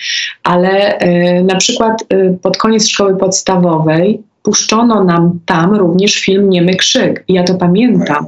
[0.42, 2.04] ale y, na przykład
[2.42, 7.24] pod koniec szkoły podstawowej puszczono nam tam również film Niemy Krzyk.
[7.28, 8.26] I ja to pamiętam.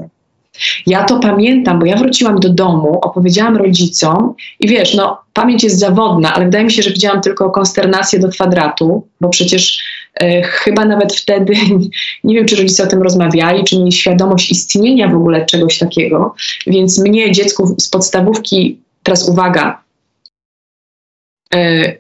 [0.87, 5.79] Ja to pamiętam, bo ja wróciłam do domu, opowiedziałam rodzicom i wiesz, no pamięć jest
[5.79, 9.79] zawodna, ale wydaje mi się, że widziałam tylko konsternację do kwadratu, bo przecież
[10.15, 11.53] e, chyba nawet wtedy,
[12.25, 16.35] nie wiem, czy rodzice o tym rozmawiali, czy mieli świadomość istnienia w ogóle czegoś takiego,
[16.67, 19.81] więc mnie, dziecku z podstawówki, teraz uwaga,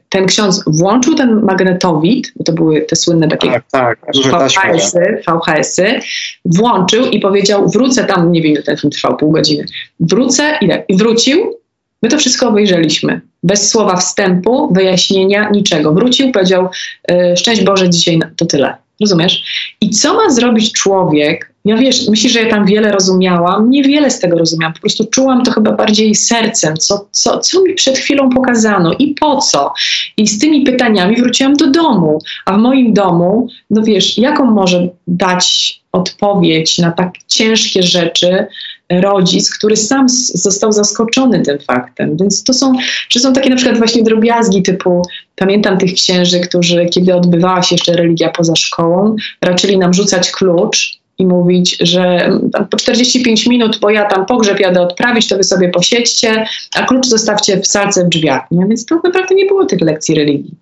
[0.09, 6.01] ten ksiądz włączył ten magnetowid, bo to były te słynne takie tak, tak, VHS-y, VHS-y,
[6.45, 9.65] włączył i powiedział, wrócę tam, nie wiem ile ten film trwał, pół godziny,
[10.01, 10.85] wrócę, ile?
[10.89, 11.57] I wrócił,
[12.03, 13.21] my to wszystko obejrzeliśmy.
[13.43, 15.93] Bez słowa wstępu, wyjaśnienia, niczego.
[15.93, 16.69] Wrócił, powiedział,
[17.11, 18.77] e, szczęść Boże, dzisiaj to tyle.
[19.01, 19.45] Rozumiesz?
[19.81, 21.51] I co ma zrobić człowiek?
[21.65, 23.71] Ja wiesz, myślisz, że ja tam wiele rozumiałam?
[23.71, 24.75] Niewiele z tego rozumiałam.
[24.75, 29.15] Po prostu czułam to chyba bardziej sercem, co, co, co mi przed chwilą pokazano i
[29.15, 29.73] po co.
[30.17, 32.19] I z tymi pytaniami wróciłam do domu.
[32.47, 38.47] A w moim domu, no wiesz, jaką może dać odpowiedź na tak ciężkie rzeczy
[38.90, 42.16] rodzic, który sam został zaskoczony tym faktem.
[42.16, 42.72] Więc to są,
[43.09, 45.03] że są takie na przykład właśnie drobiazgi typu,
[45.37, 51.00] pamiętam tych księży, którzy, kiedy odbywała się jeszcze religia poza szkołą, raczyli nam rzucać klucz
[51.18, 52.31] i mówić, że
[52.70, 57.07] po 45 minut, bo ja tam pogrzeb jadę odprawić, to wy sobie posiedźcie, a klucz
[57.07, 58.42] zostawcie w salce w drzwiach.
[58.50, 58.66] Nie?
[58.66, 60.55] Więc to naprawdę nie było tych lekcji religii.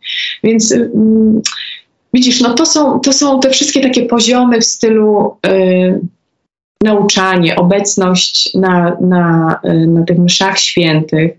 [0.44, 1.42] Więc mm,
[2.14, 6.00] widzisz, no to są, to są te wszystkie takie poziomy w stylu y,
[6.84, 11.32] nauczanie, obecność na, na, y, na tych mszach świętych,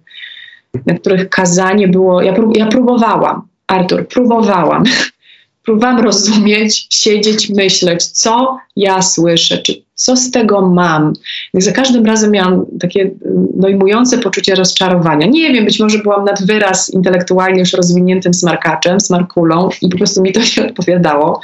[0.85, 2.21] na których kazanie było.
[2.21, 4.83] Ja, prób, ja próbowałam, Artur, próbowałam.
[5.65, 11.13] próbowałam rozumieć, siedzieć, myśleć, co ja słyszę, czy co z tego mam.
[11.53, 13.11] I za każdym razem miałam takie
[13.53, 15.27] dojmujące poczucie rozczarowania.
[15.27, 20.21] Nie wiem, być może byłam nad wyraz intelektualnie już rozwiniętym smarkaczem, smarkulą i po prostu
[20.21, 21.41] mi to nie odpowiadało.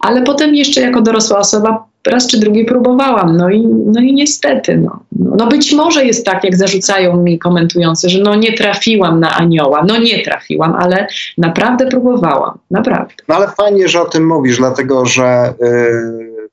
[0.00, 4.76] Ale potem jeszcze jako dorosła osoba raz czy drugi próbowałam, no i, no i niestety,
[4.76, 5.00] no.
[5.12, 9.84] no być może jest tak, jak zarzucają mi komentujący, że no nie trafiłam na anioła,
[9.86, 11.06] no nie trafiłam, ale
[11.38, 13.14] naprawdę próbowałam, naprawdę.
[13.28, 16.48] No ale fajnie, że o tym mówisz, dlatego że yy,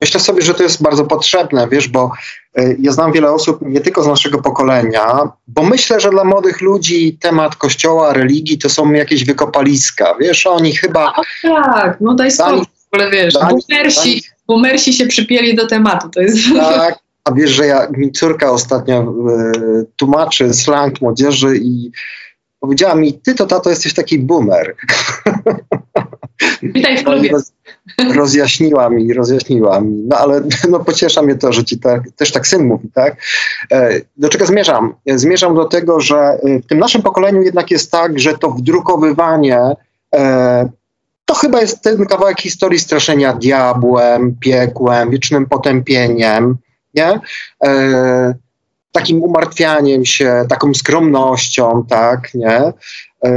[0.00, 2.10] myślę sobie, że to jest bardzo potrzebne, wiesz, bo
[2.56, 6.60] yy, ja znam wiele osób, nie tylko z naszego pokolenia, bo myślę, że dla młodych
[6.60, 11.12] ludzi temat kościoła, religii to są jakieś wykopaliska, wiesz, oni chyba...
[11.42, 16.08] Tak, no daj spokój ogóle wiesz, boomersi, boomersi się przypieli do tematu.
[16.08, 16.38] To jest...
[16.56, 21.90] Tak, a wiesz, że ja, mi córka ostatnio y, tłumaczy slang młodzieży i
[22.60, 24.76] powiedziała mi, ty to tato jesteś taki boomer.
[26.62, 27.30] Witaj w klubie.
[27.30, 27.52] Roz,
[28.14, 30.04] rozjaśniła mi, rozjaśniła mi.
[30.08, 33.16] No ale no, pociesza mnie to, że ci tak, też tak syn mówi, tak?
[33.72, 34.94] E, do czego zmierzam?
[35.06, 39.60] Zmierzam do tego, że w tym naszym pokoleniu jednak jest tak, że to wdrukowywanie
[40.14, 40.68] e,
[41.26, 46.56] to chyba jest ten kawałek historii straszenia diabłem, piekłem, wiecznym potępieniem,
[46.94, 47.20] nie?
[47.64, 48.34] E,
[48.92, 52.72] takim umartwianiem się, taką skromnością, tak, nie?
[53.24, 53.32] E,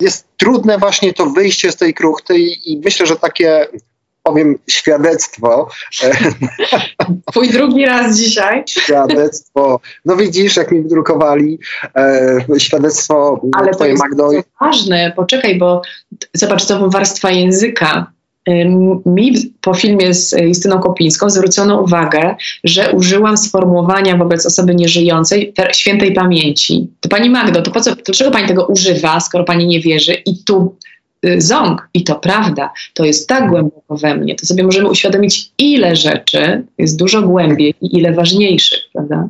[0.00, 3.66] jest trudne właśnie to wyjście z tej kruchty i, i myślę, że takie
[4.22, 5.68] powiem świadectwo.
[7.30, 8.64] Twój drugi raz dzisiaj.
[8.68, 9.80] Świadectwo.
[10.04, 11.58] No widzisz, jak mi wydrukowali
[11.96, 15.82] e, świadectwo Ale twojej to jest ważne, poczekaj, bo
[16.34, 18.12] zobacz, to warstwa języka.
[19.06, 26.12] Mi po filmie z Justyną Kopińską zwrócono uwagę, że użyłam sformułowania wobec osoby nieżyjącej świętej
[26.12, 26.90] pamięci.
[27.00, 30.12] To pani Magdo, to po co, dlaczego pani tego używa, skoro pani nie wierzy?
[30.12, 30.76] I tu
[31.38, 31.88] ząg.
[31.94, 36.66] I to prawda, to jest tak głęboko we mnie, to sobie możemy uświadomić, ile rzeczy
[36.78, 39.28] jest dużo głębiej i ile ważniejszych, prawda?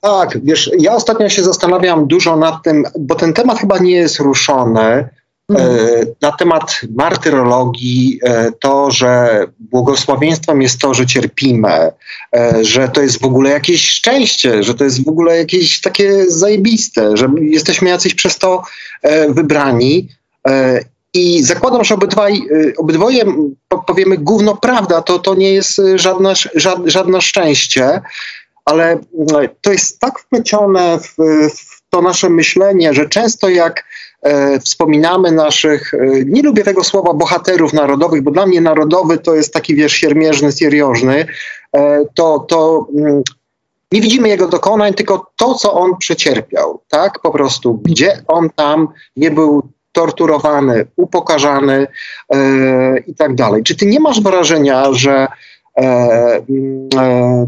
[0.00, 4.18] Tak, wiesz, ja ostatnio się zastanawiam dużo nad tym, bo ten temat chyba nie jest
[4.18, 5.08] ruszony.
[5.54, 5.78] E,
[6.22, 11.90] na temat martyrologii, e, to, że błogosławieństwem jest to, że cierpimy,
[12.36, 16.30] e, że to jest w ogóle jakieś szczęście, że to jest w ogóle jakieś takie
[16.30, 18.62] zajebiste, że jesteśmy jacyś przez to
[19.28, 20.08] wybrani.
[21.16, 22.48] I zakładam, że obydwaj,
[22.78, 23.24] obydwoje
[23.86, 26.32] powiemy gówno prawda, to, to nie jest żadne,
[26.84, 28.00] żadne szczęście,
[28.64, 28.98] ale
[29.60, 31.14] to jest tak wplecione w,
[31.56, 33.84] w to nasze myślenie, że często jak
[34.22, 39.34] e, wspominamy naszych, e, nie lubię tego słowa bohaterów narodowych, bo dla mnie narodowy to
[39.34, 41.26] jest taki wiesz siermierzny, seriożny,
[41.76, 43.22] e, to, to mm,
[43.92, 47.20] nie widzimy jego dokonań, tylko to, co on przecierpiał, tak?
[47.20, 49.62] Po prostu, gdzie on tam nie był
[49.96, 51.86] torturowany, upokarzany
[52.30, 53.62] e, i tak dalej.
[53.62, 55.26] Czy ty nie masz wrażenia, że
[55.76, 55.82] e,
[56.96, 57.46] e,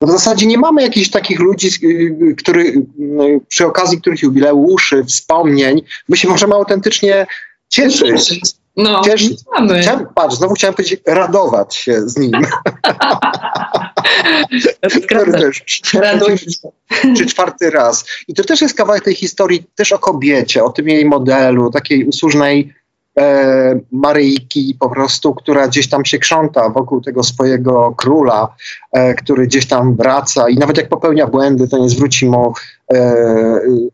[0.00, 1.70] w zasadzie nie mamy jakichś takich ludzi,
[2.38, 2.86] który,
[3.48, 7.26] przy okazji których jubileuszy, wspomnień, my się możemy autentycznie
[7.68, 8.40] cieszyć.
[8.76, 9.38] No, cieszyć.
[9.58, 9.80] mamy.
[9.80, 12.32] Chciałem, patrz, znowu chciałem powiedzieć, radować się z nim.
[17.16, 18.04] Czy czwarty raz.
[18.28, 22.04] I to też jest kawałek tej historii, też o kobiecie, o tym jej modelu, takiej
[22.04, 22.74] usłużnej
[23.18, 28.48] e, Maryjki po prostu, która gdzieś tam się krząta wokół tego swojego króla,
[28.92, 32.54] e, który gdzieś tam wraca i nawet jak popełnia błędy, to nie zwróci mu
[32.94, 33.14] e,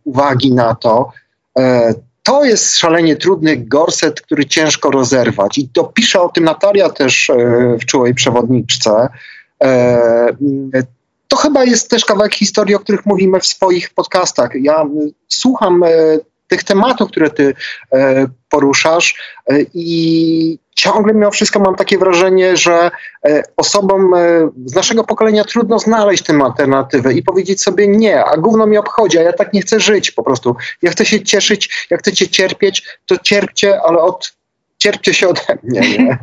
[0.04, 1.12] uwagi na to.
[1.58, 5.58] E, to jest szalenie trudny gorset, który ciężko rozerwać.
[5.58, 7.36] I to pisze o tym Natalia też e,
[7.80, 9.08] w czułej przewodniczce.
[9.62, 10.32] E,
[11.28, 14.50] to chyba jest też kawałek historii, o których mówimy w swoich podcastach.
[14.54, 14.86] Ja
[15.28, 15.84] słucham
[16.52, 17.54] tych tematów, które ty
[17.92, 19.14] e, poruszasz
[19.46, 22.90] e, i ciągle mimo wszystko mam takie wrażenie, że
[23.26, 24.14] e, osobom
[24.64, 29.18] z naszego pokolenia trudno znaleźć tę alternatywę i powiedzieć sobie nie, a gówno mi obchodzi,
[29.18, 30.56] a ja tak nie chcę żyć po prostu.
[30.82, 34.32] Ja chcę się cieszyć, jak chcecie cierpieć, to cierpcie, ale od
[34.82, 35.80] cierpcie się ode mnie.
[35.80, 36.18] Nie?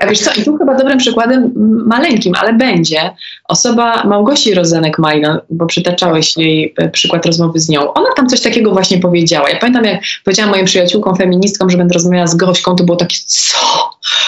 [0.00, 1.52] A wiesz co, i tu chyba dobrym przykładem,
[1.86, 3.10] maleńkim, ale będzie,
[3.48, 7.92] osoba Małgosi Rozenek-Majna, bo przytaczałeś jej e, przykład rozmowy z nią.
[7.92, 9.50] Ona tam coś takiego właśnie powiedziała.
[9.50, 13.16] Ja pamiętam, jak powiedziałam moim przyjaciółkom feministkom, że będę rozmawiała z gośką, to było takie,
[13.26, 13.58] co?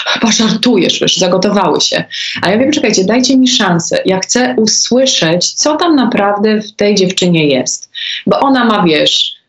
[0.05, 2.03] Chyba żartujesz, wiesz, zagotowały się.
[2.41, 3.97] A ja wiem, czekajcie, dajcie mi szansę.
[4.05, 7.91] Ja chcę usłyszeć, co tam naprawdę w tej dziewczynie jest.
[8.27, 9.40] Bo ona ma, wiesz,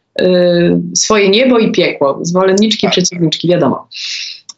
[0.96, 2.92] swoje niebo i piekło, zwolenniczki, tak.
[2.92, 3.88] przeciwniczki, wiadomo.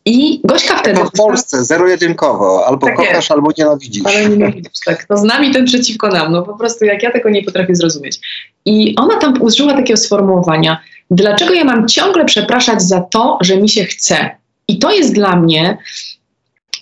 [0.05, 1.01] I Gośka wtedy...
[1.01, 4.03] To w Polsce, zero-jedynkowo, albo tak kochasz, albo nienawidzisz.
[4.07, 5.05] Ale nienawidzisz, tak.
[5.05, 6.33] To z nami, ten przeciwko nam.
[6.33, 8.21] No po prostu jak ja tego nie potrafię zrozumieć.
[8.65, 10.81] I ona tam użyła takiego sformułowania,
[11.11, 14.31] dlaczego ja mam ciągle przepraszać za to, że mi się chce.
[14.69, 15.79] I to jest dla mnie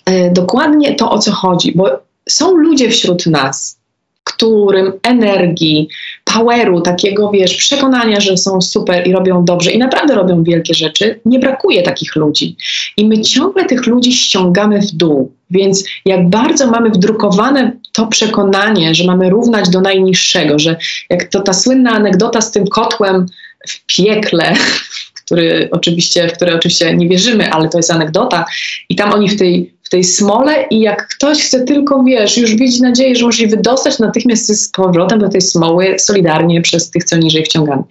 [0.09, 1.99] y, dokładnie to, o co chodzi, bo
[2.29, 3.77] są ludzie wśród nas,
[4.23, 5.89] którym energii,
[6.23, 11.19] poweru, takiego wiesz, przekonania, że są super i robią dobrze i naprawdę robią wielkie rzeczy,
[11.25, 12.57] nie brakuje takich ludzi.
[12.97, 15.31] I my ciągle tych ludzi ściągamy w dół.
[15.49, 20.77] Więc jak bardzo mamy wdrukowane to przekonanie, że mamy równać do najniższego, że
[21.09, 23.25] jak to ta słynna anegdota z tym kotłem
[23.67, 24.53] w piekle,
[25.25, 28.45] który oczywiście, w które oczywiście nie wierzymy, ale to jest anegdota,
[28.89, 32.81] i tam oni w tej tej smole i jak ktoś chce tylko, wiesz, już widzi
[32.81, 37.17] nadzieję, że może się wydostać, natychmiast z powrotem do tej smoły solidarnie przez tych, co
[37.17, 37.83] niżej wciągamy.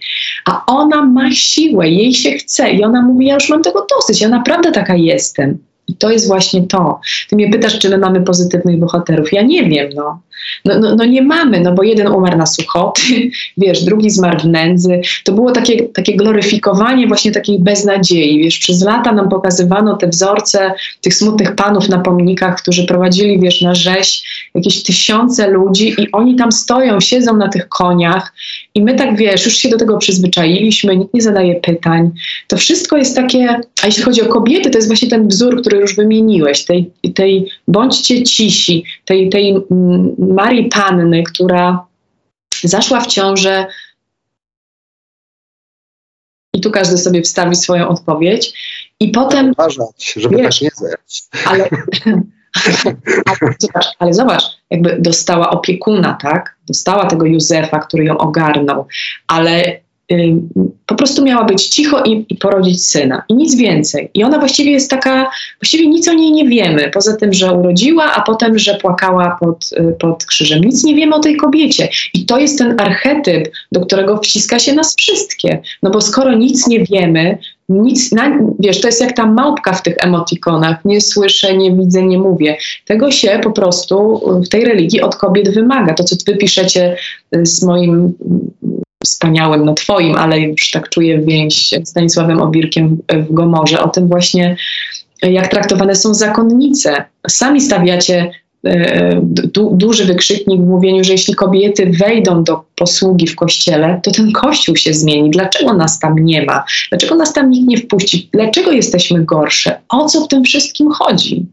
[0.45, 4.21] A ona ma siłę, jej się chce i ona mówi, ja już mam tego dosyć,
[4.21, 5.57] ja naprawdę taka jestem.
[5.87, 6.99] I to jest właśnie to.
[7.29, 9.33] Ty mnie pytasz, czy my mamy pozytywnych bohaterów.
[9.33, 10.21] Ja nie wiem, no.
[10.65, 13.01] No, no, no, nie mamy, no bo jeden umarł na suchoty,
[13.57, 15.01] wiesz, drugi zmarł w nędzy.
[15.23, 18.39] To było takie, takie gloryfikowanie właśnie takiej beznadziei.
[18.39, 23.61] Wiesz, przez lata nam pokazywano te wzorce tych smutnych panów na pomnikach, którzy prowadzili, wiesz,
[23.61, 24.23] na rzeź
[24.55, 28.33] jakieś tysiące ludzi i oni tam stoją, siedzą na tych koniach
[28.75, 32.11] i my tak, wiesz, już się do tego przyzwyczailiśmy, nikt nie zadaje pytań.
[32.47, 35.77] To wszystko jest takie, a jeśli chodzi o kobiety, to jest właśnie ten wzór, który
[35.77, 41.85] już wymieniłeś, tej, tej bądźcie cisi, tej, tej mm, Marii Panny, która
[42.63, 43.67] zaszła w ciążę
[46.53, 48.53] i tu każdy sobie wstawi swoją odpowiedź.
[48.99, 49.51] I potem.
[49.51, 51.27] Uważać, żeby wiesz, tak nie zejść.
[51.45, 51.69] Ale,
[53.25, 56.55] ale, zobacz, ale zobacz, jakby dostała opiekuna, tak?
[56.67, 58.87] Dostała tego Józefa, który ją ogarnął,
[59.27, 59.79] ale
[60.85, 63.23] po prostu miała być cicho i, i, porodzić syna.
[63.29, 64.09] I nic więcej.
[64.13, 65.29] I ona właściwie jest taka,
[65.61, 69.69] właściwie nic o niej nie wiemy, poza tym, że urodziła, a potem, że płakała pod,
[69.71, 70.63] y, pod krzyżem.
[70.63, 71.89] Nic nie wiemy o tej kobiecie.
[72.13, 75.61] I to jest ten archetyp, do którego wciska się nas wszystkie.
[75.83, 77.37] No bo skoro nic nie wiemy,
[77.69, 80.85] nic, na, wiesz, to jest jak ta małpka w tych emotikonach.
[80.85, 82.57] Nie słyszę, nie widzę, nie mówię.
[82.85, 85.93] Tego się po prostu w tej religii od kobiet wymaga.
[85.93, 86.95] To, co wy piszecie
[87.35, 88.13] y, z moim
[89.03, 94.07] wspaniałym, no twoim, ale już tak czuję więź z Stanisławem Obirkiem w Gomorze, o tym
[94.07, 94.57] właśnie,
[95.21, 97.05] jak traktowane są zakonnice.
[97.27, 98.31] Sami stawiacie
[98.65, 104.11] e, du, duży wykrzyknik w mówieniu, że jeśli kobiety wejdą do posługi w kościele, to
[104.11, 105.29] ten kościół się zmieni.
[105.29, 106.63] Dlaczego nas tam nie ma?
[106.89, 108.29] Dlaczego nas tam nikt nie wpuści?
[108.33, 109.79] Dlaczego jesteśmy gorsze?
[109.89, 111.45] O co w tym wszystkim chodzi?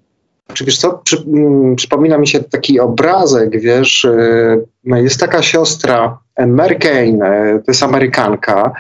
[0.55, 6.19] Czy wiesz co, przy, mm, przypomina mi się taki obrazek, wiesz, y, jest taka siostra
[6.47, 8.73] Mary Kane, y, to jest Amerykanka.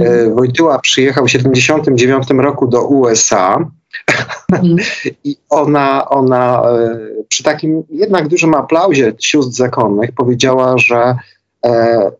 [0.00, 3.70] Y, Wojtyła przyjechał w 79 roku do USA
[4.52, 4.76] Mhm.
[5.24, 6.62] i ona, ona
[7.20, 11.16] y, przy takim jednak dużym aplauzie sióstr zakonnych powiedziała, że
[11.66, 12.10] e, e,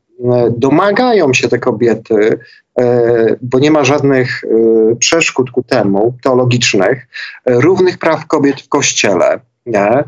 [0.57, 2.39] domagają się te kobiety,
[2.81, 7.07] e, bo nie ma żadnych e, przeszkód ku temu, teologicznych,
[7.45, 9.41] e, równych praw kobiet w kościele.
[9.67, 10.05] Nie?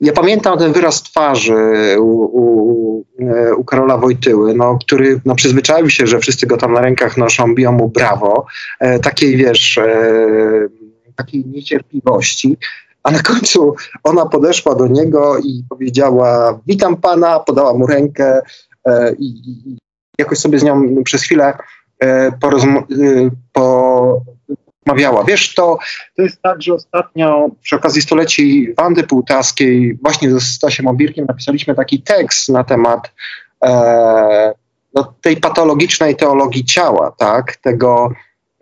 [0.00, 1.56] Ja pamiętam ten wyraz twarzy
[1.98, 6.72] u, u, e, u Karola Wojtyły, no, który no, przyzwyczaił się, że wszyscy go tam
[6.72, 8.46] na rękach noszą, biją mu brawo.
[8.80, 10.68] E, takiej, wiesz, e,
[11.16, 12.56] takiej niecierpliwości.
[13.02, 13.74] A na końcu
[14.04, 18.40] ona podeszła do niego i powiedziała: Witam pana, podała mu rękę
[18.86, 19.76] e, i, i
[20.18, 21.58] jakoś sobie z nią przez chwilę
[22.00, 22.82] e, porozm-
[24.86, 25.24] porozmawiała.
[25.24, 25.78] Wiesz, to,
[26.16, 31.74] to jest tak, że ostatnio przy okazji stuleci Wandy Półtaskiej, właśnie ze Stasiem Obirkiem, napisaliśmy
[31.74, 33.12] taki tekst na temat
[33.64, 34.54] e,
[34.94, 37.56] no, tej patologicznej teologii ciała, tak?
[37.56, 38.12] Tego.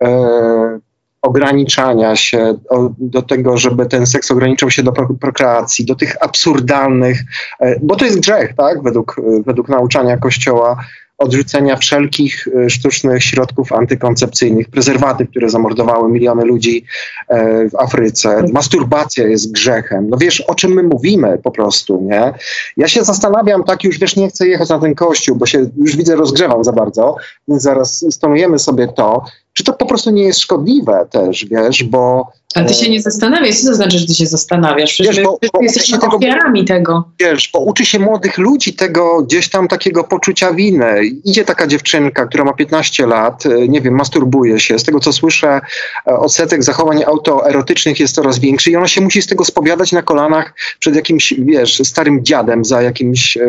[0.03, 0.79] E,
[1.21, 6.23] ograniczania się, o, do tego, żeby ten seks ograniczał się do pro, prokreacji, do tych
[6.23, 7.19] absurdalnych,
[7.59, 9.15] e, bo to jest grzech, tak, według,
[9.45, 10.77] według nauczania Kościoła,
[11.17, 16.85] odrzucenia wszelkich e, sztucznych środków antykoncepcyjnych, prezerwatyw, które zamordowały miliony ludzi
[17.27, 18.45] e, w Afryce.
[18.53, 20.09] Masturbacja jest grzechem.
[20.09, 22.33] No wiesz, o czym my mówimy po prostu, nie?
[22.77, 25.97] Ja się zastanawiam, tak już wiesz, nie chcę jechać na ten kościół, bo się już
[25.97, 27.15] widzę rozgrzewam za bardzo,
[27.47, 32.31] więc zaraz stonujemy sobie to, czy to po prostu nie jest szkodliwe też, wiesz, bo
[32.55, 34.93] Ale ty się nie zastanawiasz, co to znaczy, że ty się zastanawiasz?
[34.93, 37.03] Przecież Wiesz, my bo- wszyscy bo jesteśmy tego- ofiarami tego.
[37.19, 41.01] wiesz, bo uczy się młodych ludzi tego gdzieś tam takiego poczucia winy.
[41.23, 44.79] Idzie taka dziewczynka, która ma 15 lat, e, nie wiem, masturbuje się.
[44.79, 45.61] Z tego co słyszę,
[46.07, 50.01] e, odsetek zachowań autoerotycznych jest coraz większy i ona się musi z tego spowiadać na
[50.01, 53.41] kolanach przed jakimś, wiesz, starym dziadem za jakimiś e,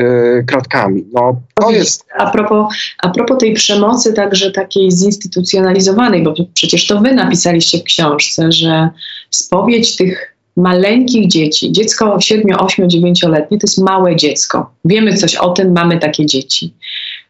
[0.47, 1.05] kratkami.
[1.13, 7.01] No, to jest A propos, a propos tej przemocy także takiej zinstytucjonalizowanej, bo przecież to
[7.01, 8.89] wy napisaliście w książce, że
[9.31, 14.71] spowiedź tych maleńkich dzieci, dziecko 7, 8, 9-letnie to jest małe dziecko.
[14.85, 16.75] Wiemy coś o tym, mamy takie dzieci.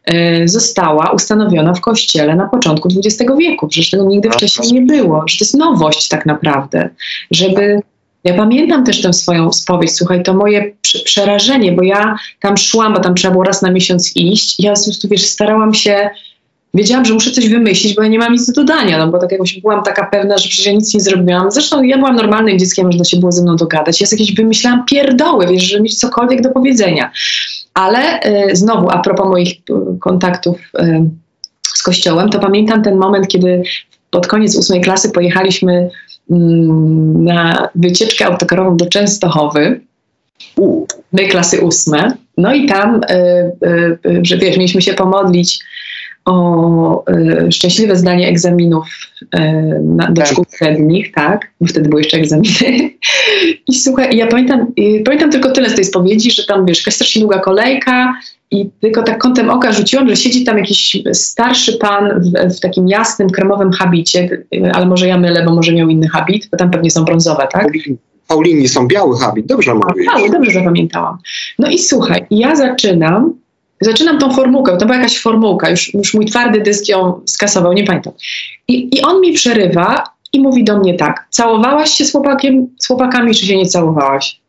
[0.05, 3.67] e, Została ustanowiona w kościele na początku XX wieku.
[3.67, 5.23] Przecież tego nigdy wcześniej nie było.
[5.27, 6.89] Że to jest nowość tak naprawdę.
[7.31, 7.81] Żeby
[8.23, 12.93] ja pamiętam też tę swoją spowiedź, słuchaj, to moje prze- przerażenie, bo ja tam szłam,
[12.93, 14.59] bo tam trzeba było raz na miesiąc iść.
[14.59, 16.09] Ja po prostu, wiesz, starałam się,
[16.73, 19.31] wiedziałam, że muszę coś wymyślić, bo ja nie mam nic do dodania, no bo tak
[19.31, 21.51] jakoś byłam taka pewna, że przecież ja nic nie zrobiłam.
[21.51, 24.01] Zresztą ja byłam normalnym dzieckiem, można się było ze mną dogadać.
[24.01, 27.11] Ja jakieś wymyślałam pierdoły, wiesz, żeby mieć cokolwiek do powiedzenia.
[27.73, 31.09] Ale y, znowu, a propos moich y, kontaktów y,
[31.61, 33.63] z kościołem, to pamiętam ten moment, kiedy
[34.09, 35.89] pod koniec ósmej klasy pojechaliśmy
[36.31, 39.81] mm, na wycieczkę autokarową do Częstochowy.
[41.13, 42.17] My klasy ósme.
[42.37, 43.15] No i tam, y,
[43.67, 45.59] y, y, że wiesz, mieliśmy się pomodlić
[46.27, 48.87] o y, szczęśliwe zdanie egzaminów
[49.21, 49.27] y,
[49.83, 50.31] na, do Tak.
[50.31, 52.89] szkół średnich, tak, bo wtedy były jeszcze egzaminy.
[53.67, 56.93] I słuchaj, ja pamiętam, y, pamiętam tylko tyle z tej spowiedzi, że tam, wiesz, jakaś
[56.93, 58.13] strasznie długa kolejka
[58.51, 62.87] i tylko tak kątem oka rzuciłam, że siedzi tam jakiś starszy pan w, w takim
[62.87, 66.71] jasnym, kremowym habicie, y, ale może ja mylę, bo może miał inny habit, bo tam
[66.71, 67.67] pewnie są brązowe, tak?
[68.27, 70.05] Paulini, są biały habit, dobrze mówisz.
[70.05, 71.17] Mały, dobrze zapamiętałam.
[71.59, 73.33] No i słuchaj, ja zaczynam,
[73.81, 77.83] zaczynam tą formułkę, to była jakaś formułka, już, już mój twardy dysk ją skasował, nie
[77.83, 78.13] pamiętam.
[78.67, 80.03] I, I on mi przerywa
[80.33, 84.39] i mówi do mnie tak, całowałaś się z, chłopakiem, z chłopakami, czy się nie całowałaś?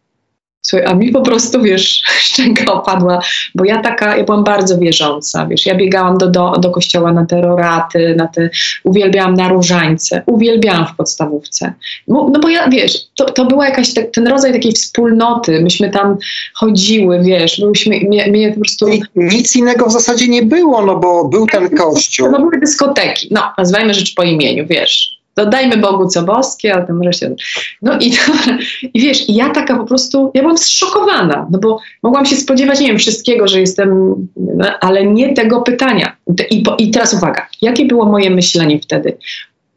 [0.68, 3.20] Słuchaj, a mi po prostu, wiesz, szczęka opadła,
[3.54, 7.26] bo ja taka, ja byłam bardzo wierząca, wiesz, ja biegałam do, do, do kościoła na
[7.26, 8.50] te roraty, na te,
[8.84, 11.72] uwielbiałam na różańce, uwielbiałam w podstawówce.
[12.08, 15.90] No, no bo ja, wiesz, to, to była jakaś, tak, ten rodzaj takiej wspólnoty, myśmy
[15.90, 16.16] tam
[16.54, 18.88] chodziły, wiesz, byłyśmy, mnie, mnie po prostu...
[18.88, 22.30] I Nic innego w zasadzie nie było, no bo był ten kościół.
[22.30, 25.17] No były dyskoteki, no nazwijmy rzecz po imieniu, wiesz.
[25.38, 27.34] Dodajmy Bogu co boskie, a to może się...
[27.82, 28.12] No i,
[28.94, 32.88] i wiesz, ja taka po prostu, ja byłam zszokowana, no bo mogłam się spodziewać, nie
[32.88, 36.16] wiem, wszystkiego, że jestem, no, ale nie tego pytania.
[36.50, 39.16] I, I teraz uwaga, jakie było moje myślenie wtedy?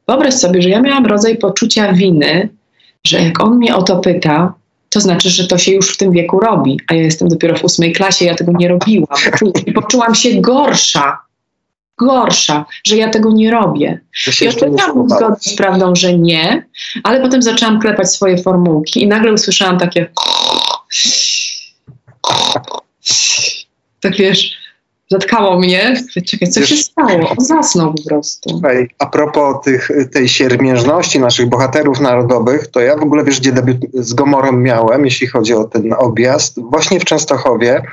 [0.07, 2.49] Wyobraź sobie, że ja miałam rodzaj poczucia winy,
[3.07, 4.53] że jak on mnie o to pyta,
[4.89, 7.63] to znaczy, że to się już w tym wieku robi, a ja jestem dopiero w
[7.63, 9.19] ósmej klasie, ja tego nie robiłam.
[9.65, 11.17] I poczułam się gorsza,
[12.01, 13.99] gorsza, że ja tego nie robię.
[14.41, 16.65] I odpowiedziałam zgodnie z prawdą, że nie,
[17.03, 20.07] ale potem zaczęłam klepać swoje formułki i nagle usłyszałam takie
[24.01, 24.61] tak wiesz,
[25.11, 26.03] zatkało mnie.
[26.25, 27.29] Czekaj, co się stało?
[27.29, 28.49] On zasnął po prostu.
[28.49, 33.51] Słuchaj, a propos tych, tej siermiężności naszych bohaterów narodowych, to ja w ogóle wiesz, gdzie
[33.51, 37.83] debiut z Gomorą miałem, jeśli chodzi o ten objazd, właśnie w Częstochowie,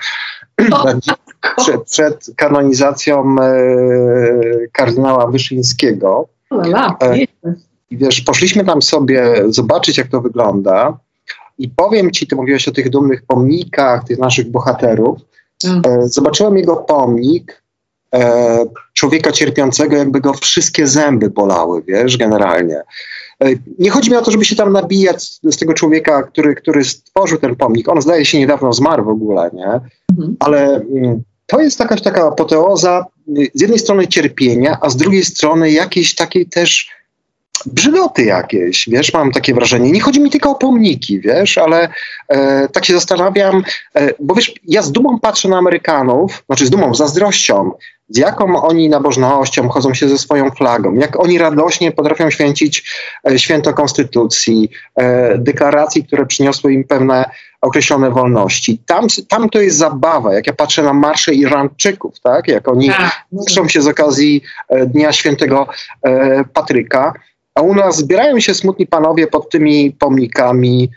[1.57, 3.57] przed, przed kanonizacją e,
[4.73, 6.29] kardynała Wyszyńskiego.
[6.51, 7.27] Lala, E, nie.
[7.91, 10.99] I wiesz, poszliśmy tam sobie zobaczyć, jak to wygląda.
[11.59, 15.19] I powiem ci, ty mówiłeś o tych dumnych pomnikach, tych naszych bohaterów.
[15.65, 15.83] Mm.
[15.87, 17.63] E, zobaczyłem jego pomnik
[18.95, 22.83] człowieka cierpiącego, jakby go wszystkie zęby bolały, wiesz, generalnie.
[23.79, 26.85] Nie chodzi mi o to, żeby się tam nabijać z, z tego człowieka, który, który
[26.85, 27.89] stworzył ten pomnik.
[27.89, 29.81] On zdaje się niedawno zmarł w ogóle, nie?
[30.11, 30.37] Mhm.
[30.41, 33.05] ale mm, to jest jakaś taka apoteoza
[33.55, 36.91] z jednej strony cierpienia, a z drugiej strony jakiejś takiej też
[37.67, 39.91] brzydoty jakieś, wiesz, mam takie wrażenie.
[39.91, 41.89] Nie chodzi mi tylko o pomniki, wiesz, ale
[42.29, 43.63] e, tak się zastanawiam,
[43.95, 47.71] e, bo wiesz, ja z dumą patrzę na Amerykanów, znaczy z dumą, zazdrością,
[48.09, 52.91] z jaką oni nabożnością chodzą się ze swoją flagą, jak oni radośnie potrafią święcić
[53.31, 57.31] e, święto Konstytucji, e, deklaracji, które przyniosły im pewne
[57.61, 58.83] określone wolności.
[58.87, 63.25] Tam, tam to jest zabawa, jak ja patrzę na marsze Iranczyków, tak, jak oni Tak,
[63.49, 65.67] cieszą się z okazji e, Dnia Świętego
[66.53, 67.13] Patryka,
[67.55, 70.91] a u nas zbierają się smutni panowie pod tymi pomnikami,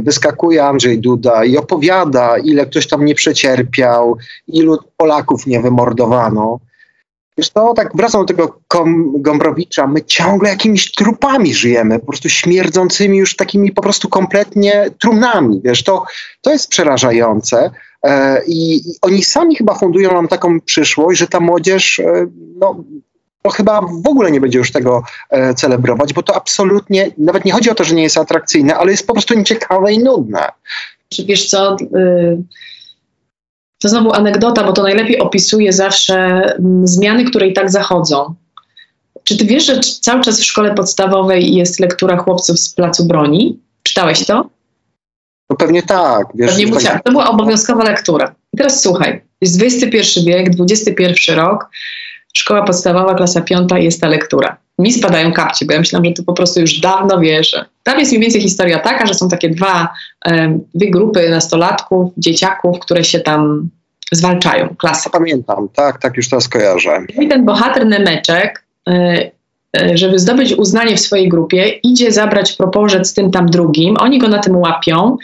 [0.00, 4.16] wyskakuje Andrzej Duda i opowiada, ile ktoś tam nie przecierpiał,
[4.48, 6.60] ilu Polaków nie wymordowano.
[7.38, 8.58] Wiesz to, tak wracam do tego
[9.14, 15.60] Gombrowicza, my ciągle jakimiś trupami żyjemy, po prostu śmierdzącymi już takimi po prostu kompletnie trumnami,
[15.64, 16.04] wiesz, to,
[16.40, 17.70] to jest przerażające.
[18.04, 22.26] E, I, I oni sami chyba fundują nam taką przyszłość, że ta młodzież, e,
[22.56, 22.84] no,
[23.42, 27.52] to chyba w ogóle nie będzie już tego e, celebrować, bo to absolutnie, nawet nie
[27.52, 30.48] chodzi o to, że nie jest atrakcyjne, ale jest po prostu nieciekawe i nudne.
[31.08, 32.42] Czy wiesz co, y,
[33.82, 38.34] to znowu anegdota, bo to najlepiej opisuje zawsze mm, zmiany, które i tak zachodzą.
[39.24, 43.58] Czy ty wiesz, że cały czas w szkole podstawowej jest lektura chłopców z Placu Broni?
[43.82, 44.50] Czytałeś to?
[45.50, 46.26] No pewnie tak.
[46.34, 47.02] Wiesz, Pewnie tak-.
[47.04, 48.34] To była obowiązkowa lektura.
[48.54, 51.68] I teraz słuchaj, jest XXI wiek, XXI rok,
[52.36, 54.56] szkoła podstawowa, klasa piąta jest ta lektura.
[54.78, 57.56] Mi spadają kapcie, bo ja myślałam, że ty po prostu już dawno wiesz.
[57.82, 59.88] Tam jest mniej więcej historia taka, że są takie dwa,
[60.74, 63.68] dwie grupy nastolatków, dzieciaków, które się tam
[64.12, 65.10] zwalczają, klasy.
[65.10, 66.98] Pamiętam, tak, tak, już teraz kojarzę.
[67.20, 69.30] I ten bohater Nemeczek, y,
[69.94, 73.96] żeby zdobyć uznanie w swojej grupie, idzie zabrać proporzec z tym tam drugim.
[73.96, 75.16] Oni go na tym łapią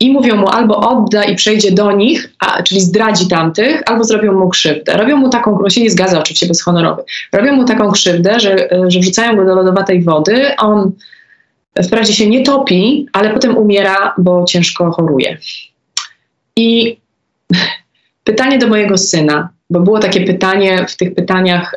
[0.00, 4.32] i mówią mu albo odda i przejdzie do nich, a, czyli zdradzi tamtych, albo zrobią
[4.32, 4.96] mu krzywdę.
[4.96, 7.02] Robią mu taką, się nie zgadza oczywiście, bez honorowy.
[7.32, 10.92] Robią mu taką krzywdę, że, y, że wrzucają go do lodowatej wody, on
[11.84, 15.38] wprawdzie się nie topi, ale potem umiera, bo ciężko choruje.
[16.56, 16.96] I
[18.24, 21.74] pytanie do mojego syna, bo było takie pytanie w tych pytaniach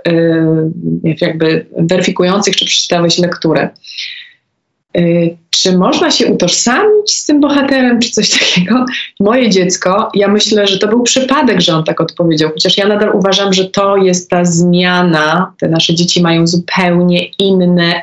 [1.03, 3.69] yy, jakby weryfikujących, czy przeczytałeś lekturę.
[4.93, 8.85] Yy, czy można się utożsamić z tym bohaterem, czy coś takiego?
[9.19, 13.15] Moje dziecko, ja myślę, że to był przypadek, że on tak odpowiedział, chociaż ja nadal
[13.15, 15.53] uważam, że to jest ta zmiana.
[15.59, 18.01] Te nasze dzieci mają zupełnie inne,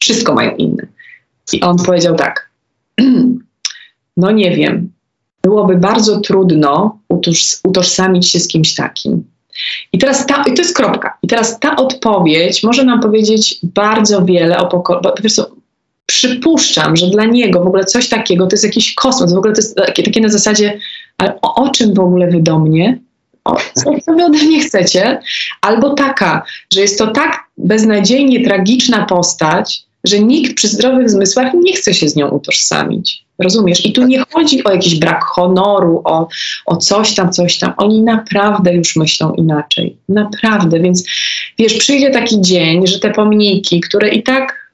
[0.00, 0.86] wszystko mają inne.
[1.52, 2.50] I on powiedział tak.
[4.16, 4.92] No nie wiem,
[5.44, 9.24] byłoby bardzo trudno utoż, utożsamić się z kimś takim.
[9.92, 11.18] I teraz ta, i to jest kropka.
[11.22, 14.82] I teraz ta odpowiedź może nam powiedzieć bardzo wiele o
[15.28, 15.50] co,
[16.06, 19.32] przypuszczam, że dla niego w ogóle coś takiego to jest jakiś kosmos.
[19.32, 20.78] W ogóle to jest takie, takie na zasadzie,
[21.18, 22.98] ale o, o czym w ogóle wy do mnie?
[23.44, 25.20] O, co wy ode mnie chcecie?
[25.60, 31.72] Albo taka, że jest to tak beznadziejnie tragiczna postać, że nikt przy zdrowych zmysłach nie
[31.72, 33.23] chce się z nią utożsamić.
[33.38, 33.86] Rozumiesz?
[33.86, 36.28] I tu nie chodzi o jakiś brak honoru, o,
[36.66, 37.72] o coś tam, coś tam.
[37.76, 39.96] Oni naprawdę już myślą inaczej.
[40.08, 40.80] Naprawdę.
[40.80, 41.04] Więc
[41.58, 44.64] wiesz, przyjdzie taki dzień, że te pomniki, które i tak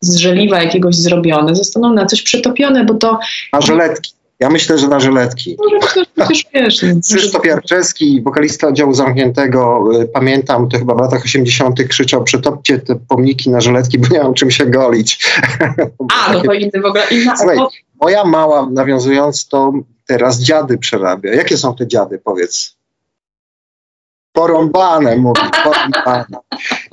[0.00, 3.18] z żeliwa jakiegoś zrobione, zostaną na coś przetopione, bo to
[3.52, 4.18] Na żyletki.
[4.40, 6.82] Ja myślę, że na przecież, przecież wiesz.
[6.82, 11.88] no, Krzysztof Jarczewski, wokalista oddziału zamkniętego, y, pamiętam, to chyba w latach 80.
[11.88, 15.30] krzyczał, przetopcie te pomniki na żyletki, bo nie mam czym się golić.
[16.26, 17.76] A, no to inny w ogóle inna Słuchaj, epoka.
[18.00, 19.72] Moja mała, nawiązując to,
[20.06, 21.34] teraz dziady przerabia.
[21.34, 22.78] Jakie są te dziady, powiedz?
[24.32, 26.38] Porąbane, mówi, porąbane.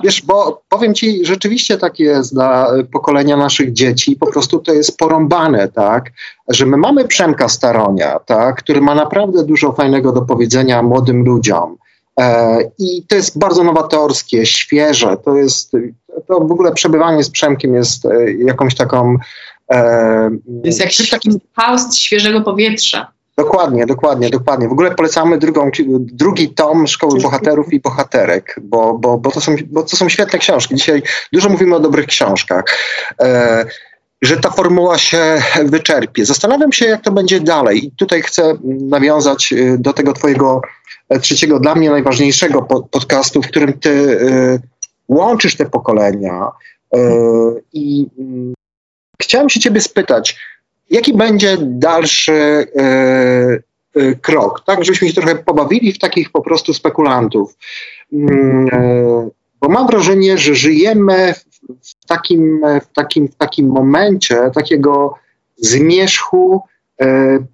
[0.04, 4.72] Wiesz, bo powiem ci, rzeczywiście tak jest dla y, pokolenia naszych dzieci, po prostu to
[4.72, 6.10] jest porąbane, tak,
[6.48, 11.76] że my mamy Przemka Staronia, tak, który ma naprawdę dużo fajnego do powiedzenia młodym ludziom,
[12.20, 15.16] E, I to jest bardzo nowatorskie, świeże.
[15.24, 15.72] To jest,
[16.26, 19.16] to w ogóle przebywanie z Przemkiem jest e, jakąś taką...
[19.70, 20.30] E,
[20.64, 23.16] jest jakiś taki faust świeżego powietrza.
[23.36, 24.68] Dokładnie, dokładnie, dokładnie.
[24.68, 29.56] W ogóle polecamy drugą, drugi tom Szkoły Bohaterów i Bohaterek, bo, bo, bo, to są,
[29.66, 30.74] bo to są świetne książki.
[30.74, 31.02] Dzisiaj
[31.32, 32.64] dużo mówimy o dobrych książkach.
[33.20, 33.66] E,
[34.22, 36.24] że ta formuła się wyczerpie.
[36.24, 37.84] Zastanawiam się, jak to będzie dalej.
[37.84, 40.60] I tutaj chcę nawiązać y, do tego Twojego
[41.08, 44.60] e, trzeciego, dla mnie najważniejszego podcastu, w którym Ty y,
[45.08, 46.50] łączysz te pokolenia.
[47.72, 48.55] I mm,
[49.22, 50.36] chciałem się Ciebie spytać,
[50.90, 52.66] jaki będzie dalszy
[54.22, 57.56] krok, tak, żebyśmy się trochę pobawili w takich po prostu spekulantów.
[58.12, 58.68] Mm,
[59.60, 61.34] bo mam wrażenie, że żyjemy
[61.82, 65.14] w takim, w takim, w takim momencie takiego
[65.56, 66.75] zmierzchu e,